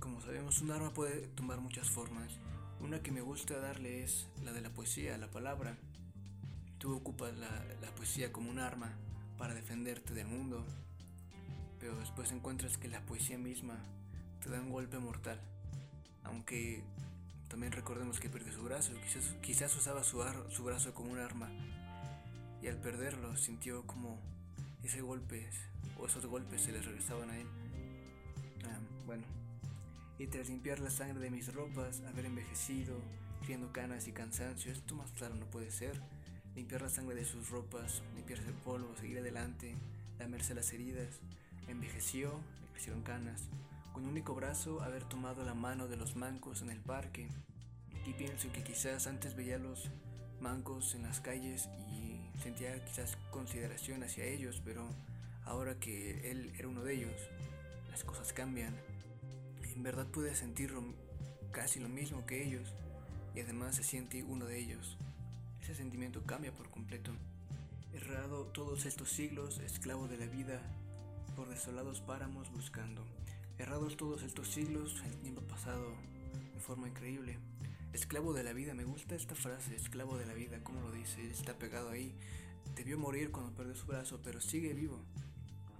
Como 0.04 0.20
sabemos, 0.20 0.60
un 0.60 0.70
arma 0.70 0.90
puede 0.90 1.28
tomar 1.28 1.60
muchas 1.60 1.88
formas. 1.88 2.38
Una 2.78 3.02
que 3.02 3.10
me 3.10 3.22
gusta 3.22 3.58
darle 3.58 4.04
es 4.04 4.28
la 4.44 4.52
de 4.52 4.60
la 4.60 4.68
poesía, 4.68 5.16
la 5.16 5.30
palabra. 5.30 5.78
Tú 6.76 6.94
ocupas 6.94 7.34
la, 7.38 7.48
la 7.80 7.90
poesía 7.94 8.30
como 8.30 8.50
un 8.50 8.58
arma 8.58 8.92
para 9.38 9.54
defenderte 9.54 10.12
del 10.12 10.26
mundo, 10.26 10.62
pero 11.80 11.96
después 11.96 12.30
encuentras 12.32 12.76
que 12.76 12.88
la 12.88 13.00
poesía 13.06 13.38
misma 13.38 13.78
te 14.42 14.50
da 14.50 14.60
un 14.60 14.70
golpe 14.70 14.98
mortal. 14.98 15.40
Aunque 16.22 16.84
también 17.48 17.72
recordemos 17.72 18.20
que 18.20 18.28
perdió 18.28 18.52
su 18.52 18.62
brazo, 18.62 18.92
quizás, 19.06 19.34
quizás 19.40 19.74
usaba 19.74 20.04
su, 20.04 20.22
su 20.50 20.64
brazo 20.64 20.92
como 20.92 21.12
un 21.12 21.18
arma. 21.18 21.48
Y 22.60 22.66
al 22.66 22.76
perderlo 22.76 23.38
sintió 23.38 23.86
como 23.86 24.20
ese 24.82 25.00
golpe 25.00 25.48
o 25.98 26.04
esos 26.04 26.26
golpes 26.26 26.60
se 26.60 26.72
le 26.72 26.82
regresaban 26.82 27.30
a 27.30 27.38
él. 27.38 27.46
Ah, 28.66 28.78
bueno. 29.06 29.43
Y 30.18 30.26
tras 30.28 30.48
limpiar 30.48 30.78
la 30.78 30.90
sangre 30.90 31.20
de 31.20 31.30
mis 31.30 31.52
ropas, 31.52 32.02
haber 32.08 32.26
envejecido, 32.26 32.96
criando 33.44 33.72
canas 33.72 34.06
y 34.06 34.12
cansancio, 34.12 34.72
esto 34.72 34.94
más 34.94 35.10
claro 35.12 35.34
no 35.34 35.46
puede 35.46 35.70
ser. 35.70 36.00
Limpiar 36.54 36.82
la 36.82 36.88
sangre 36.88 37.16
de 37.16 37.24
sus 37.24 37.50
ropas, 37.50 38.02
limpiarse 38.14 38.46
el 38.46 38.54
polvo, 38.54 38.94
seguir 38.96 39.18
adelante, 39.18 39.74
lamerse 40.18 40.54
las 40.54 40.72
heridas. 40.72 41.20
Envejeció, 41.66 42.40
le 42.62 42.70
crecieron 42.72 43.02
canas, 43.02 43.48
con 43.92 44.04
un 44.04 44.10
único 44.10 44.34
brazo 44.34 44.82
haber 44.82 45.04
tomado 45.04 45.44
la 45.44 45.54
mano 45.54 45.88
de 45.88 45.96
los 45.96 46.14
mancos 46.14 46.62
en 46.62 46.70
el 46.70 46.80
parque. 46.80 47.28
Y 48.06 48.12
pienso 48.12 48.52
que 48.52 48.62
quizás 48.62 49.06
antes 49.06 49.34
veía 49.34 49.56
a 49.56 49.58
los 49.58 49.90
mancos 50.40 50.94
en 50.94 51.02
las 51.02 51.20
calles 51.20 51.68
y 51.90 52.20
sentía 52.40 52.84
quizás 52.84 53.16
consideración 53.30 54.02
hacia 54.02 54.24
ellos, 54.24 54.60
pero 54.64 54.88
ahora 55.44 55.78
que 55.80 56.30
él 56.30 56.52
era 56.56 56.68
uno 56.68 56.84
de 56.84 56.94
ellos, 56.94 57.30
las 57.90 58.04
cosas 58.04 58.32
cambian. 58.32 58.74
En 59.74 59.82
verdad 59.82 60.06
pude 60.06 60.34
sentir 60.36 60.72
casi 61.50 61.80
lo 61.80 61.88
mismo 61.88 62.24
que 62.26 62.44
ellos 62.44 62.72
y 63.34 63.40
además 63.40 63.74
se 63.74 63.82
siente 63.82 64.22
uno 64.22 64.46
de 64.46 64.58
ellos. 64.58 64.96
Ese 65.60 65.74
sentimiento 65.74 66.22
cambia 66.24 66.52
por 66.52 66.70
completo. 66.70 67.10
Errado 67.92 68.46
todos 68.46 68.86
estos 68.86 69.10
siglos, 69.10 69.58
esclavo 69.58 70.06
de 70.06 70.18
la 70.18 70.26
vida, 70.26 70.60
por 71.34 71.48
desolados 71.48 72.00
páramos 72.00 72.52
buscando. 72.52 73.04
Errados 73.58 73.96
todos 73.96 74.22
estos 74.22 74.48
siglos, 74.48 75.02
el 75.06 75.16
tiempo 75.18 75.42
pasado 75.42 75.92
de 76.54 76.60
forma 76.60 76.88
increíble. 76.88 77.38
Esclavo 77.92 78.32
de 78.32 78.44
la 78.44 78.52
vida, 78.52 78.74
me 78.74 78.84
gusta 78.84 79.16
esta 79.16 79.34
frase, 79.34 79.74
esclavo 79.74 80.16
de 80.16 80.26
la 80.26 80.34
vida, 80.34 80.62
como 80.62 80.80
lo 80.80 80.92
dice, 80.92 81.28
está 81.30 81.54
pegado 81.54 81.90
ahí. 81.90 82.14
Debió 82.76 82.98
morir 82.98 83.30
cuando 83.32 83.52
perdió 83.52 83.74
su 83.74 83.86
brazo, 83.86 84.20
pero 84.22 84.40
sigue 84.40 84.72
vivo 84.72 85.00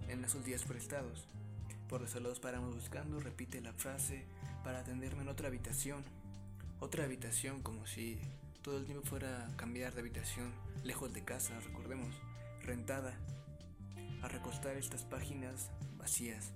en 0.09 0.23
esos 0.23 0.43
días 0.43 0.63
prestados. 0.63 1.27
Por 1.95 2.21
los 2.21 2.39
paramos 2.41 2.75
buscando, 2.75 3.21
repite 3.21 3.61
la 3.61 3.71
frase 3.71 4.25
para 4.65 4.79
atenderme 4.79 5.21
en 5.21 5.29
otra 5.29 5.47
habitación. 5.47 6.03
Otra 6.81 7.05
habitación 7.05 7.61
como 7.61 7.87
si 7.87 8.19
todo 8.61 8.79
el 8.79 8.85
tiempo 8.85 9.07
fuera 9.07 9.47
a 9.47 9.55
cambiar 9.55 9.93
de 9.93 10.01
habitación, 10.01 10.51
lejos 10.83 11.13
de 11.13 11.23
casa, 11.23 11.57
recordemos, 11.61 12.13
rentada, 12.63 13.13
a 14.21 14.27
recostar 14.27 14.75
estas 14.75 15.05
páginas 15.05 15.71
vacías 15.97 16.51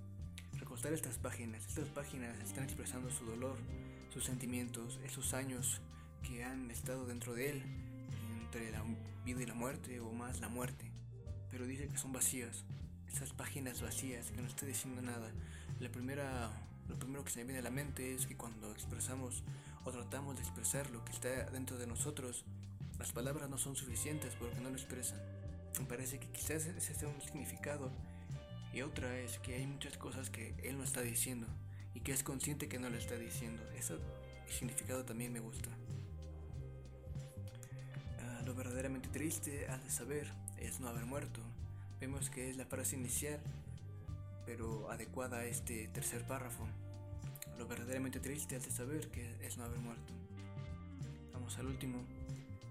recostar 0.58 0.92
estas 0.92 1.16
páginas. 1.16 1.66
Estas 1.66 1.88
páginas 1.88 2.38
están 2.40 2.64
expresando 2.64 3.10
su 3.10 3.24
dolor, 3.24 3.56
sus 4.12 4.24
sentimientos, 4.24 5.00
esos 5.06 5.32
años 5.32 5.80
que 6.22 6.44
han 6.44 6.70
estado 6.70 7.06
dentro 7.06 7.32
de 7.32 7.48
él, 7.48 7.62
entre 8.42 8.70
la 8.72 8.84
vida 9.24 9.42
y 9.42 9.46
la 9.46 9.54
muerte, 9.54 10.00
o 10.00 10.12
más 10.12 10.42
la 10.42 10.50
muerte. 10.50 10.92
Pero 11.50 11.64
dice 11.64 11.88
que 11.88 11.96
son 11.96 12.12
vacías, 12.12 12.66
esas 13.12 13.32
páginas 13.32 13.82
vacías, 13.82 14.30
que 14.30 14.40
no 14.40 14.48
está 14.48 14.66
diciendo 14.66 15.02
nada. 15.02 15.30
La 15.80 15.90
primera, 15.90 16.50
lo 16.88 16.98
primero 16.98 17.24
que 17.24 17.30
se 17.30 17.40
me 17.40 17.44
viene 17.44 17.60
a 17.60 17.62
la 17.62 17.70
mente 17.70 18.14
es 18.14 18.26
que 18.26 18.36
cuando 18.36 18.70
expresamos 18.72 19.42
o 19.84 19.90
tratamos 19.90 20.36
de 20.36 20.42
expresar 20.42 20.90
lo 20.90 21.04
que 21.04 21.12
está 21.12 21.50
dentro 21.50 21.78
de 21.78 21.86
nosotros, 21.86 22.44
las 22.98 23.12
palabras 23.12 23.48
no 23.48 23.58
son 23.58 23.76
suficientes 23.76 24.34
porque 24.38 24.60
no 24.60 24.70
lo 24.70 24.76
expresan. 24.76 25.18
Me 25.78 25.86
parece 25.86 26.18
que 26.18 26.28
quizás 26.28 26.66
ese 26.66 26.94
sea 26.94 27.08
un 27.08 27.20
significado 27.20 27.90
y 28.72 28.82
otra 28.82 29.18
es 29.18 29.38
que 29.38 29.54
hay 29.54 29.66
muchas 29.66 29.96
cosas 29.96 30.30
que 30.30 30.54
él 30.62 30.76
no 30.76 30.84
está 30.84 31.00
diciendo 31.00 31.46
y 31.94 32.00
que 32.00 32.12
es 32.12 32.22
consciente 32.22 32.68
que 32.68 32.78
no 32.78 32.90
lo 32.90 32.96
está 32.96 33.16
diciendo. 33.16 33.62
Ese 33.76 33.96
significado 34.48 35.04
también 35.04 35.32
me 35.32 35.40
gusta. 35.40 35.70
Ah, 38.20 38.42
lo 38.44 38.54
verdaderamente 38.54 39.08
triste, 39.08 39.66
de 39.66 39.90
saber, 39.90 40.30
es 40.58 40.80
no 40.80 40.88
haber 40.88 41.06
muerto. 41.06 41.40
Vemos 42.00 42.30
que 42.30 42.48
es 42.48 42.56
la 42.56 42.64
frase 42.64 42.96
inicial, 42.96 43.40
pero 44.46 44.90
adecuada 44.90 45.38
a 45.38 45.44
este 45.44 45.88
tercer 45.88 46.26
párrafo. 46.26 46.66
Lo 47.58 47.66
verdaderamente 47.66 48.20
triste, 48.20 48.56
al 48.56 48.62
de 48.62 48.70
saber 48.70 49.10
que 49.10 49.36
es 49.46 49.58
no 49.58 49.64
haber 49.64 49.78
muerto. 49.80 50.14
Vamos 51.34 51.58
al 51.58 51.66
último. 51.66 51.98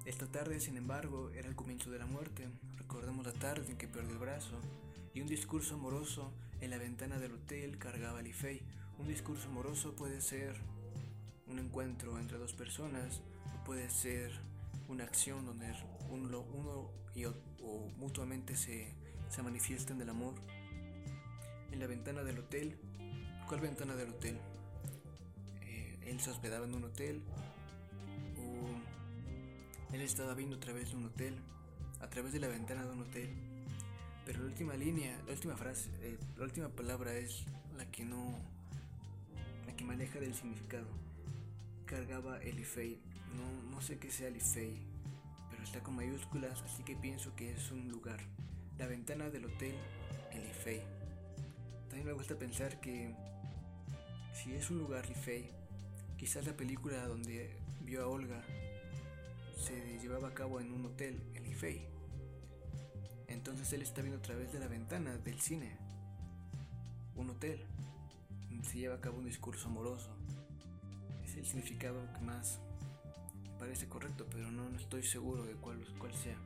Esta 0.05 0.25
tarde, 0.25 0.59
sin 0.59 0.77
embargo, 0.77 1.29
era 1.35 1.47
el 1.47 1.55
comienzo 1.55 1.91
de 1.91 1.99
la 1.99 2.07
muerte. 2.07 2.47
Recordemos 2.77 3.23
la 3.23 3.33
tarde 3.33 3.69
en 3.69 3.77
que 3.77 3.87
perdió 3.87 4.11
el 4.11 4.17
brazo 4.17 4.59
y 5.13 5.21
un 5.21 5.27
discurso 5.27 5.75
amoroso 5.75 6.33
en 6.61 6.71
la 6.71 6.79
ventana 6.79 7.19
del 7.19 7.33
hotel 7.33 7.77
cargaba 7.77 8.19
a 8.19 8.21
Lifei, 8.23 8.61
Un 8.97 9.07
discurso 9.07 9.47
amoroso 9.47 9.95
puede 9.95 10.21
ser 10.21 10.55
un 11.47 11.59
encuentro 11.59 12.19
entre 12.19 12.37
dos 12.37 12.53
personas, 12.53 13.21
o 13.55 13.63
puede 13.63 13.89
ser 13.89 14.31
una 14.87 15.03
acción 15.03 15.45
donde 15.45 15.71
uno, 16.09 16.41
uno 16.41 16.89
y 17.15 17.25
o, 17.25 17.33
mutuamente 17.97 18.55
se, 18.55 18.93
se 19.29 19.43
manifiesten 19.43 19.97
del 19.97 20.09
amor. 20.09 20.33
En 21.71 21.79
la 21.79 21.87
ventana 21.87 22.23
del 22.23 22.39
hotel, 22.39 22.75
¿cuál 23.47 23.61
ventana 23.61 23.95
del 23.95 24.09
hotel? 24.09 24.37
Eh, 25.61 25.99
él 26.07 26.19
se 26.19 26.31
hospedaba 26.31 26.65
en 26.65 26.73
un 26.73 26.83
hotel, 26.83 27.21
o 28.37 29.93
él 29.93 30.01
estaba 30.01 30.33
viendo 30.33 30.57
a 30.57 30.59
través 30.59 30.91
de 30.91 30.97
un 30.97 31.05
hotel, 31.05 31.35
a 32.01 32.09
través 32.09 32.33
de 32.33 32.39
la 32.39 32.47
ventana 32.47 32.83
de 32.83 32.91
un 32.91 33.01
hotel. 33.01 33.29
Pero 34.25 34.39
la 34.39 34.45
última 34.45 34.73
línea, 34.75 35.17
la 35.25 35.33
última 35.33 35.55
frase, 35.55 35.89
eh, 36.01 36.17
la 36.37 36.43
última 36.43 36.69
palabra 36.69 37.13
es 37.13 37.45
la 37.77 37.89
que 37.89 38.05
no, 38.05 38.37
la 39.65 39.75
que 39.75 39.83
maneja 39.83 40.19
del 40.19 40.33
significado. 40.33 40.87
Cargaba 41.85 42.41
el 42.41 42.59
Ifei. 42.59 42.99
No, 43.35 43.71
no 43.71 43.81
sé 43.81 43.99
qué 43.99 44.09
sea 44.09 44.27
el 44.27 44.37
Ifei, 44.37 44.75
pero 45.51 45.63
está 45.63 45.81
con 45.81 45.95
mayúsculas, 45.95 46.61
así 46.63 46.83
que 46.83 46.95
pienso 46.95 47.35
que 47.35 47.53
es 47.53 47.71
un 47.71 47.89
lugar. 47.89 48.19
La 48.79 48.87
ventana 48.87 49.29
del 49.29 49.45
hotel 49.45 49.75
El 50.31 50.43
Ifei. 50.45 50.81
También 51.89 52.07
me 52.07 52.13
gusta 52.13 52.35
pensar 52.35 52.79
que 52.81 53.13
si 54.33 54.55
es 54.55 54.71
un 54.71 54.79
lugar 54.79 55.05
Ifei, 55.11 55.51
quizás 56.17 56.47
la 56.47 56.53
película 56.53 57.05
donde 57.05 57.51
vio 57.81 58.01
a 58.01 58.07
Olga 58.07 58.41
se 59.55 59.99
llevaba 59.99 60.29
a 60.29 60.33
cabo 60.33 60.59
en 60.59 60.73
un 60.73 60.87
hotel, 60.87 61.21
el 61.35 61.45
Ifei. 61.45 61.85
Entonces 63.27 63.71
él 63.73 63.83
está 63.83 64.01
viendo 64.01 64.17
a 64.17 64.23
través 64.23 64.51
de 64.51 64.59
la 64.59 64.67
ventana 64.67 65.15
del 65.17 65.39
cine 65.39 65.77
un 67.15 67.29
hotel 67.29 67.59
se 68.63 68.77
lleva 68.77 68.95
a 68.95 69.01
cabo 69.01 69.17
un 69.17 69.25
discurso 69.25 69.67
amoroso. 69.67 70.09
Es 71.25 71.35
el 71.35 71.45
significado 71.45 72.01
que 72.13 72.21
más 72.21 72.59
parece 73.57 73.87
correcto, 73.87 74.25
pero 74.31 74.51
no, 74.51 74.67
estoy 74.77 75.03
seguro 75.03 75.43
de 75.43 75.53
cuál, 75.53 75.85
cuál 75.97 76.13
sea. 76.13 76.37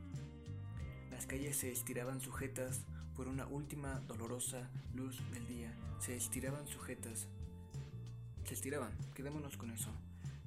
Las 1.14 1.26
calles 1.26 1.56
se 1.56 1.70
estiraban 1.70 2.20
sujetas 2.20 2.80
por 3.14 3.28
una 3.28 3.46
última 3.46 4.00
dolorosa 4.08 4.68
luz 4.96 5.22
del 5.32 5.46
día. 5.46 5.72
Se 6.00 6.16
estiraban 6.16 6.66
sujetas. 6.66 7.28
Se 8.44 8.54
estiraban, 8.54 8.90
quedémonos 9.14 9.56
con 9.56 9.70
eso. 9.70 9.90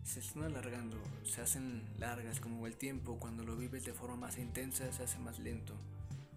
Se 0.04 0.20
están 0.20 0.44
alargando, 0.44 0.98
se 1.24 1.40
hacen 1.40 1.84
largas 1.98 2.42
como 2.42 2.68
el 2.68 2.76
tiempo 2.76 3.18
cuando 3.18 3.46
lo 3.46 3.56
vives 3.56 3.86
de 3.86 3.94
forma 3.94 4.18
más 4.18 4.38
intensa 4.38 4.92
se 4.92 5.04
hace 5.04 5.20
más 5.20 5.40
lento. 5.40 5.74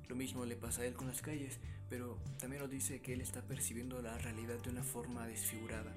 Lo 0.08 0.14
mismo 0.14 0.44
le 0.44 0.54
pasa 0.54 0.82
a 0.82 0.86
él 0.86 0.94
con 0.94 1.08
las 1.08 1.22
calles, 1.22 1.58
pero 1.88 2.16
también 2.38 2.62
nos 2.62 2.70
dice 2.70 3.02
que 3.02 3.14
él 3.14 3.22
está 3.22 3.42
percibiendo 3.42 4.00
la 4.00 4.16
realidad 4.16 4.60
de 4.60 4.70
una 4.70 4.84
forma 4.84 5.26
desfigurada, 5.26 5.92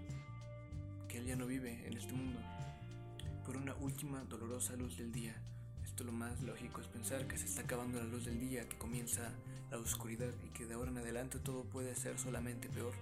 que 1.08 1.20
él 1.20 1.28
ya 1.28 1.36
no 1.36 1.46
vive 1.46 1.86
en 1.86 1.96
este 1.96 2.14
mundo. 2.14 2.40
Por 3.46 3.58
una 3.58 3.76
última 3.76 4.24
dolorosa 4.24 4.76
luz 4.76 4.98
del 4.98 5.12
día, 5.12 5.40
esto 5.94 6.06
lo 6.06 6.12
más 6.12 6.42
lógico 6.42 6.82
es 6.82 6.88
pensar 6.88 7.28
que 7.28 7.38
se 7.38 7.46
está 7.46 7.62
acabando 7.62 8.00
la 8.00 8.06
luz 8.06 8.26
del 8.26 8.40
día, 8.40 8.68
que 8.68 8.76
comienza 8.80 9.32
la 9.70 9.78
oscuridad 9.78 10.34
y 10.44 10.50
que 10.50 10.66
de 10.66 10.74
ahora 10.74 10.90
en 10.90 10.98
adelante 10.98 11.38
todo 11.38 11.66
puede 11.66 11.94
ser 11.94 12.18
solamente 12.18 12.68
peor. 12.68 12.96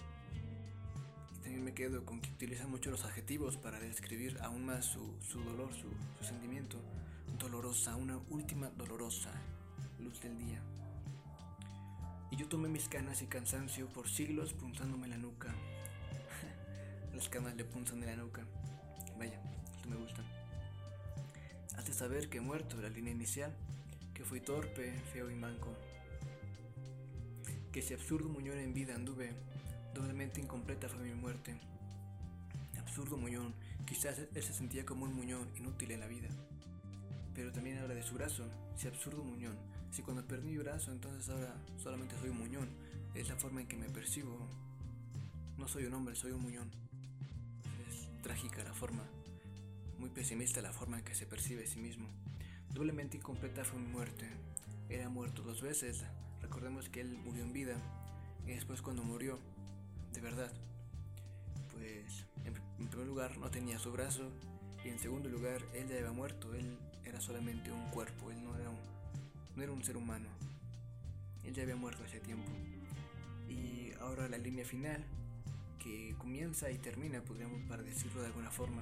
Y 1.32 1.40
también 1.40 1.64
me 1.64 1.74
quedo 1.74 2.04
con 2.04 2.20
que 2.20 2.30
utiliza 2.30 2.68
mucho 2.68 2.92
los 2.92 3.06
adjetivos 3.06 3.56
para 3.56 3.80
describir 3.80 4.38
aún 4.42 4.66
más 4.66 4.84
su, 4.88 5.16
dolor, 5.34 5.74
su, 5.74 5.88
su 6.20 6.26
sentimiento. 6.26 6.82
Dolorosa, 7.40 7.96
una 7.96 8.18
última 8.30 8.70
dolorosa 8.72 9.32
luz 10.02 10.20
del 10.20 10.38
día. 10.38 10.62
Y 12.30 12.36
yo 12.36 12.50
tomé 12.50 12.68
mis 12.68 12.90
canas 12.90 13.22
y 13.22 13.28
cansancio 13.28 13.88
por 13.88 14.10
siglos 14.10 14.52
punzándome 14.52 15.08
la 15.08 15.18
nuca. 15.18 15.56
Las 17.16 17.30
canas 17.30 17.56
le 17.56 17.64
punzan 17.64 18.04
en 18.04 18.10
la 18.10 18.16
nuca. 18.18 18.44
Vaya, 19.18 19.42
esto 19.78 19.88
me 19.88 19.96
gusta. 19.96 20.31
Saber 21.92 22.30
que 22.30 22.40
he 22.40 22.42
muerto 22.42 22.82
la 22.82 22.90
línea 22.90 23.14
inicial, 23.14 23.54
que 24.14 24.24
fui 24.24 24.40
torpe, 24.42 24.92
feo 25.14 25.30
y 25.30 25.36
manco. 25.36 25.76
Que 27.72 27.84
si 27.84 27.94
absurdo 27.94 28.28
muñón 28.28 28.58
en 28.58 28.74
vida 28.74 28.96
anduve, 28.96 29.34
doblemente 29.94 30.42
incompleta 30.42 30.90
fue 30.90 31.04
mi 31.04 31.14
muerte. 31.14 31.60
Absurdo 32.80 33.18
muñón, 33.18 33.54
quizás 33.86 34.18
él 34.34 34.42
se 34.42 34.54
sentía 34.54 34.84
como 34.84 35.06
un 35.06 35.14
muñón 35.14 35.48
inútil 35.56 35.92
en 35.92 36.00
la 36.00 36.08
vida. 36.08 36.30
Pero 37.36 37.52
también 37.52 37.78
habla 37.78 37.94
de 37.94 38.04
su 38.04 38.16
brazo, 38.16 38.50
si 38.76 38.88
absurdo 38.88 39.24
muñón, 39.24 39.58
si 39.92 40.02
cuando 40.02 40.26
perdí 40.26 40.48
mi 40.48 40.58
brazo, 40.58 40.92
entonces 40.92 41.30
ahora 41.30 41.54
solamente 41.78 42.18
soy 42.18 42.30
un 42.30 42.40
muñón. 42.40 42.70
Es 43.14 43.30
la 43.30 43.36
forma 43.36 43.62
en 43.62 43.68
que 43.68 43.78
me 43.78 43.90
percibo. 43.90 44.48
No 45.58 45.68
soy 45.68 45.86
un 45.86 45.94
hombre, 45.94 46.16
soy 46.16 46.32
un 46.32 46.42
muñón. 46.42 46.72
Es 47.88 48.08
trágica 48.24 48.64
la 48.64 48.74
forma. 48.74 49.04
Muy 50.02 50.10
pesimista 50.10 50.64
la 50.64 50.74
forma 50.74 50.98
en 50.98 51.06
que 51.06 51.14
se 51.14 51.28
percibe 51.28 51.64
a 51.64 51.68
sí 51.68 51.80
mismo. 51.80 52.10
Doblemente 52.74 53.18
incompleta 53.18 53.64
fue 53.64 53.80
mi 53.80 53.86
muerte. 53.86 54.28
Era 54.90 55.10
muerto 55.10 55.44
dos 55.44 55.62
veces. 55.62 56.04
Recordemos 56.42 56.90
que 56.90 57.02
él 57.02 57.20
murió 57.20 57.44
en 57.44 57.54
vida. 57.54 57.76
Y 58.48 58.50
después 58.50 58.82
cuando 58.82 59.04
murió, 59.04 59.38
de 60.12 60.22
verdad, 60.22 60.52
pues 61.72 62.26
en 62.80 62.88
primer 62.88 63.06
lugar 63.06 63.38
no 63.38 63.52
tenía 63.52 63.78
su 63.78 63.92
brazo. 63.92 64.32
Y 64.84 64.90
en 64.90 64.98
segundo 64.98 65.30
lugar, 65.30 65.62
él 65.76 65.88
ya 65.88 65.98
había 65.98 66.12
muerto. 66.12 66.56
Él 66.56 66.80
era 67.06 67.22
solamente 67.22 67.72
un 67.72 67.88
cuerpo. 67.92 68.32
Él 68.32 68.44
no 68.44 68.58
era 68.58 68.72
un 68.72 68.80
no 69.56 69.62
era 69.62 69.72
un 69.72 69.84
ser 69.84 69.98
humano. 69.98 70.30
Él 71.44 71.54
ya 71.54 71.62
había 71.62 71.76
muerto 71.76 72.04
hace 72.04 72.20
tiempo. 72.22 72.50
Y 73.48 73.92
ahora 74.00 74.28
la 74.28 74.40
línea 74.40 74.66
final, 74.66 75.06
que 75.78 76.16
comienza 76.18 76.72
y 76.72 76.80
termina, 76.80 77.22
podríamos 77.22 77.62
para 77.70 77.84
decirlo 77.84 78.22
de 78.22 78.28
alguna 78.30 78.50
forma, 78.50 78.82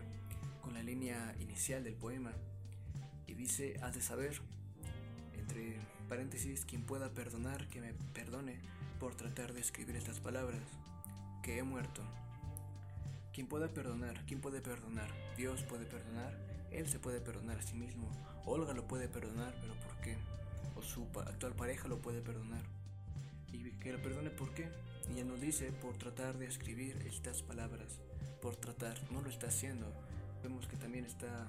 la 0.80 0.86
línea 0.86 1.36
inicial 1.42 1.84
del 1.84 1.96
poema. 1.96 2.32
Y 3.28 3.34
dice, 3.34 3.78
has 3.84 3.94
de 3.94 4.02
saber, 4.02 4.40
entre 5.38 5.78
paréntesis, 6.08 6.64
quien 6.64 6.84
pueda 6.84 7.10
perdonar, 7.10 7.68
que 7.68 7.82
me 7.82 7.94
perdone 8.14 8.56
por 8.98 9.14
tratar 9.14 9.52
de 9.52 9.60
escribir 9.60 9.98
estas 9.98 10.22
palabras, 10.22 10.62
que 11.44 11.58
he 11.58 11.64
muerto. 11.64 12.02
Quien 13.34 13.48
pueda 13.48 13.68
perdonar, 13.68 14.24
¿quién 14.26 14.40
puede 14.40 14.62
perdonar? 14.62 15.10
Dios 15.36 15.64
puede 15.64 15.86
perdonar, 15.86 16.34
Él 16.72 16.88
se 16.88 16.98
puede 16.98 17.20
perdonar 17.20 17.58
a 17.58 17.62
sí 17.62 17.76
mismo, 17.76 18.10
Olga 18.46 18.74
lo 18.74 18.88
puede 18.88 19.10
perdonar, 19.10 19.54
pero 19.62 19.74
¿por 19.82 19.98
qué? 20.02 20.16
su 20.82 21.06
actual 21.20 21.54
pareja 21.56 21.90
lo 21.90 21.98
puede 21.98 22.22
perdonar. 22.22 22.64
Y 23.52 23.70
que 23.72 23.92
lo 23.92 24.02
perdone 24.02 24.30
por 24.30 24.54
qué. 24.54 24.70
Y 25.14 25.24
nos 25.26 25.42
dice 25.42 25.74
por 25.74 25.98
tratar 25.98 26.38
de 26.38 26.46
escribir 26.46 26.96
estas 27.06 27.42
palabras. 27.42 28.00
Por 28.42 28.56
tratar, 28.56 28.98
no 29.12 29.22
lo 29.22 29.30
está 29.30 29.48
haciendo. 29.48 29.94
Vemos 30.44 30.68
que 30.68 30.78
también 30.78 31.06
está 31.06 31.48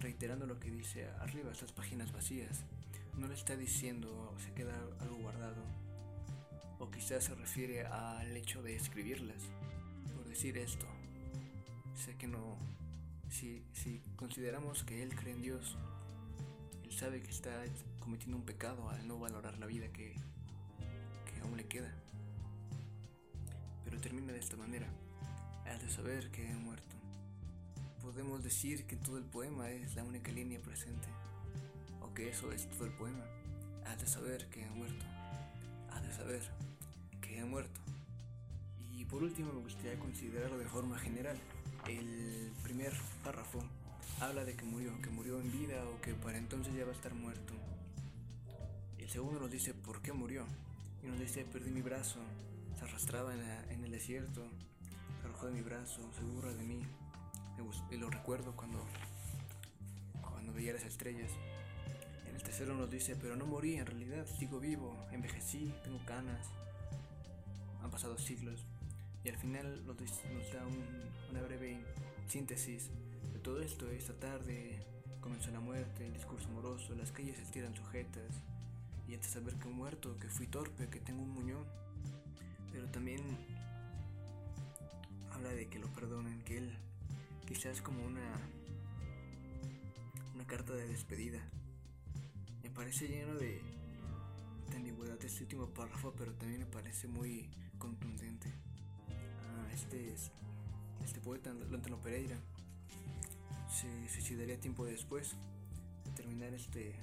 reiterando 0.00 0.46
lo 0.46 0.60
que 0.60 0.70
dice 0.70 1.08
arriba, 1.20 1.50
estas 1.50 1.72
páginas 1.72 2.12
vacías. 2.12 2.64
No 3.16 3.26
le 3.26 3.34
está 3.34 3.56
diciendo, 3.56 4.34
se 4.38 4.52
queda 4.52 4.74
algo 5.00 5.16
guardado. 5.16 5.62
O 6.78 6.90
quizás 6.90 7.24
se 7.24 7.34
refiere 7.34 7.84
al 7.86 8.36
hecho 8.36 8.62
de 8.62 8.76
escribirlas. 8.76 9.50
Por 10.14 10.28
decir 10.28 10.56
esto. 10.58 10.86
Sé 11.94 12.16
que 12.16 12.28
no. 12.28 12.56
Si, 13.28 13.64
si 13.72 14.00
consideramos 14.16 14.84
que 14.84 15.02
él 15.02 15.14
cree 15.16 15.34
en 15.34 15.42
Dios, 15.42 15.76
él 16.84 16.92
sabe 16.92 17.20
que 17.22 17.30
está 17.30 17.64
cometiendo 17.98 18.36
un 18.36 18.44
pecado 18.44 18.88
al 18.88 19.06
no 19.06 19.18
valorar 19.18 19.58
la 19.58 19.66
vida 19.66 19.88
que, 19.88 20.14
que 21.26 21.40
aún 21.40 21.56
le 21.56 21.66
queda. 21.66 21.92
Pero 23.84 24.00
termina 24.00 24.32
de 24.32 24.38
esta 24.38 24.56
manera. 24.56 24.86
Has 25.66 25.82
de 25.82 25.90
saber 25.90 26.30
que 26.30 26.48
he 26.48 26.54
muerto. 26.54 26.97
Podemos 28.08 28.42
decir 28.42 28.86
que 28.86 28.96
todo 28.96 29.18
el 29.18 29.24
poema 29.24 29.70
es 29.70 29.94
la 29.94 30.02
única 30.02 30.32
línea 30.32 30.58
presente. 30.62 31.06
O 32.00 32.14
que 32.14 32.30
eso 32.30 32.50
es 32.52 32.66
todo 32.70 32.86
el 32.86 32.92
poema. 32.92 33.22
Has 33.84 34.00
de 34.00 34.06
saber 34.06 34.48
que 34.48 34.62
he 34.62 34.70
muerto. 34.70 35.04
Has 35.90 36.02
de 36.02 36.14
saber 36.14 36.40
que 37.20 37.38
he 37.38 37.44
muerto. 37.44 37.78
Y 38.96 39.04
por 39.04 39.22
último 39.22 39.52
me 39.52 39.60
gustaría 39.60 39.98
considerarlo 39.98 40.56
de 40.56 40.64
forma 40.64 40.98
general. 40.98 41.36
El 41.86 42.50
primer 42.62 42.94
párrafo 43.22 43.62
habla 44.20 44.42
de 44.46 44.56
que 44.56 44.64
murió, 44.64 44.90
que 45.02 45.10
murió 45.10 45.38
en 45.38 45.52
vida 45.52 45.84
o 45.84 46.00
que 46.00 46.14
para 46.14 46.38
entonces 46.38 46.74
ya 46.74 46.84
va 46.84 46.92
a 46.92 46.94
estar 46.94 47.12
muerto. 47.12 47.52
El 48.96 49.10
segundo 49.10 49.38
nos 49.38 49.50
dice 49.50 49.74
por 49.74 50.00
qué 50.00 50.14
murió. 50.14 50.46
Y 51.02 51.08
nos 51.08 51.20
dice, 51.20 51.44
perdí 51.44 51.70
mi 51.70 51.82
brazo, 51.82 52.20
se 52.78 52.84
arrastraba 52.84 53.34
en, 53.34 53.84
el 53.84 53.90
desierto, 53.90 54.48
se 55.20 55.26
arrojó 55.26 55.48
de 55.48 55.52
mi 55.52 55.60
brazo, 55.60 56.00
se 56.14 56.22
burla 56.22 56.54
de 56.54 56.64
mí. 56.64 56.86
Y 57.90 57.96
lo 57.96 58.08
recuerdo 58.08 58.54
cuando, 58.54 58.78
cuando 60.20 60.52
veía 60.52 60.72
las 60.72 60.84
estrellas. 60.84 61.30
En 62.28 62.36
el 62.36 62.42
tercero 62.42 62.74
nos 62.74 62.88
dice, 62.88 63.16
pero 63.16 63.34
no 63.34 63.46
morí, 63.46 63.74
en 63.74 63.86
realidad 63.86 64.26
sigo 64.38 64.60
vivo, 64.60 64.96
envejecí, 65.10 65.72
tengo 65.82 65.98
canas. 66.06 66.46
Han 67.82 67.90
pasado 67.90 68.16
siglos. 68.16 68.64
Y 69.24 69.28
al 69.30 69.36
final 69.36 69.84
nos, 69.86 69.96
da 69.96 70.64
una 71.30 71.42
breve 71.42 71.80
síntesis 72.28 72.90
de 73.32 73.38
todo 73.40 73.60
esto. 73.60 73.90
Esta 73.90 74.14
tarde 74.14 74.86
comenzó 75.20 75.50
la 75.50 75.60
muerte, 75.60 76.06
el 76.06 76.12
discurso 76.12 76.48
amoroso, 76.48 76.94
las 76.94 77.10
calles 77.10 77.36
se 77.36 77.42
estiran 77.42 77.74
sujetas, 77.74 78.40
y 79.08 79.14
antes 79.14 79.34
de 79.34 79.40
saber 79.40 79.54
que 79.54 79.68
he 79.68 79.72
muerto, 79.72 80.16
que 80.18 80.28
fui 80.28 80.46
torpe, 80.46 80.88
que 80.88 81.00
tengo 81.00 81.22
un 81.22 81.30
muñón. 81.30 81.64
Pero 82.72 82.86
también 82.90 83.20
habla 85.32 85.50
de 85.50 85.66
que 85.68 85.80
lo 85.80 85.88
perdonen, 85.88 86.40
que 86.44 86.58
él 86.58 86.78
quizás 87.48 87.80
como 87.80 88.04
una 88.04 88.20
una 90.34 90.46
carta 90.46 90.74
de 90.74 90.86
despedida. 90.86 91.40
Me 92.62 92.68
parece 92.68 93.08
lleno 93.08 93.34
de, 93.36 93.62
de 94.68 94.76
ambigüedad 94.76 95.16
este 95.24 95.44
último 95.44 95.66
párrafo, 95.68 96.12
pero 96.16 96.34
también 96.34 96.60
me 96.60 96.66
parece 96.66 97.08
muy 97.08 97.48
contundente. 97.78 98.52
Ah, 99.08 99.72
este 99.72 100.12
es 100.12 100.30
este 101.02 101.20
poeta 101.20 101.54
Lontano 101.54 101.98
Pereira 102.02 102.36
se 103.70 104.08
suicidaría 104.08 104.60
tiempo 104.60 104.84
después 104.84 105.34
de 106.04 106.10
terminar 106.10 106.52
este 106.52 106.94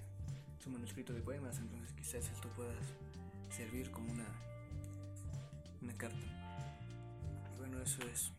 su 0.59 0.69
manuscrito 0.69 1.13
de 1.13 1.21
poemas, 1.21 1.57
entonces 1.57 1.91
quizás 1.93 2.29
esto 2.29 2.49
pueda 2.49 2.73
servir 3.49 3.89
como 3.89 4.11
una 4.11 4.27
una 5.81 5.93
carta. 5.97 6.25
Y 7.51 7.57
bueno, 7.57 7.81
eso 7.81 8.03
es 8.13 8.31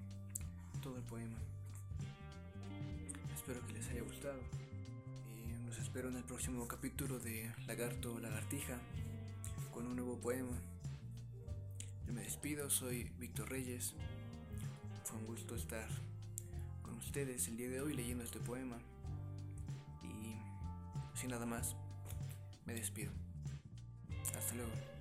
todo 0.80 0.98
el 0.98 1.02
poema. 1.02 1.36
Espero 3.46 3.64
que 3.64 3.74
les 3.74 3.88
haya 3.90 4.02
gustado. 4.02 4.40
Y 5.36 5.64
nos 5.66 5.78
espero 5.78 6.08
en 6.08 6.16
el 6.16 6.24
próximo 6.24 6.66
capítulo 6.66 7.20
de 7.20 7.48
Lagarto 7.68 8.18
Lagartija 8.18 8.76
con 9.72 9.86
un 9.86 9.94
nuevo 9.94 10.20
poema. 10.20 10.60
Yo 12.08 12.12
me 12.12 12.22
despido, 12.22 12.68
soy 12.68 13.04
Víctor 13.20 13.48
Reyes. 13.48 13.94
Fue 15.04 15.16
un 15.18 15.26
gusto 15.26 15.54
estar 15.54 15.86
con 16.82 16.94
ustedes 16.94 17.46
el 17.46 17.56
día 17.56 17.70
de 17.70 17.80
hoy 17.82 17.94
leyendo 17.94 18.24
este 18.24 18.40
poema. 18.40 18.78
Y 20.02 20.34
sin 21.16 21.30
nada 21.30 21.46
más, 21.46 21.76
me 22.64 22.74
despido. 22.74 23.12
Hasta 24.36 24.56
luego. 24.56 24.95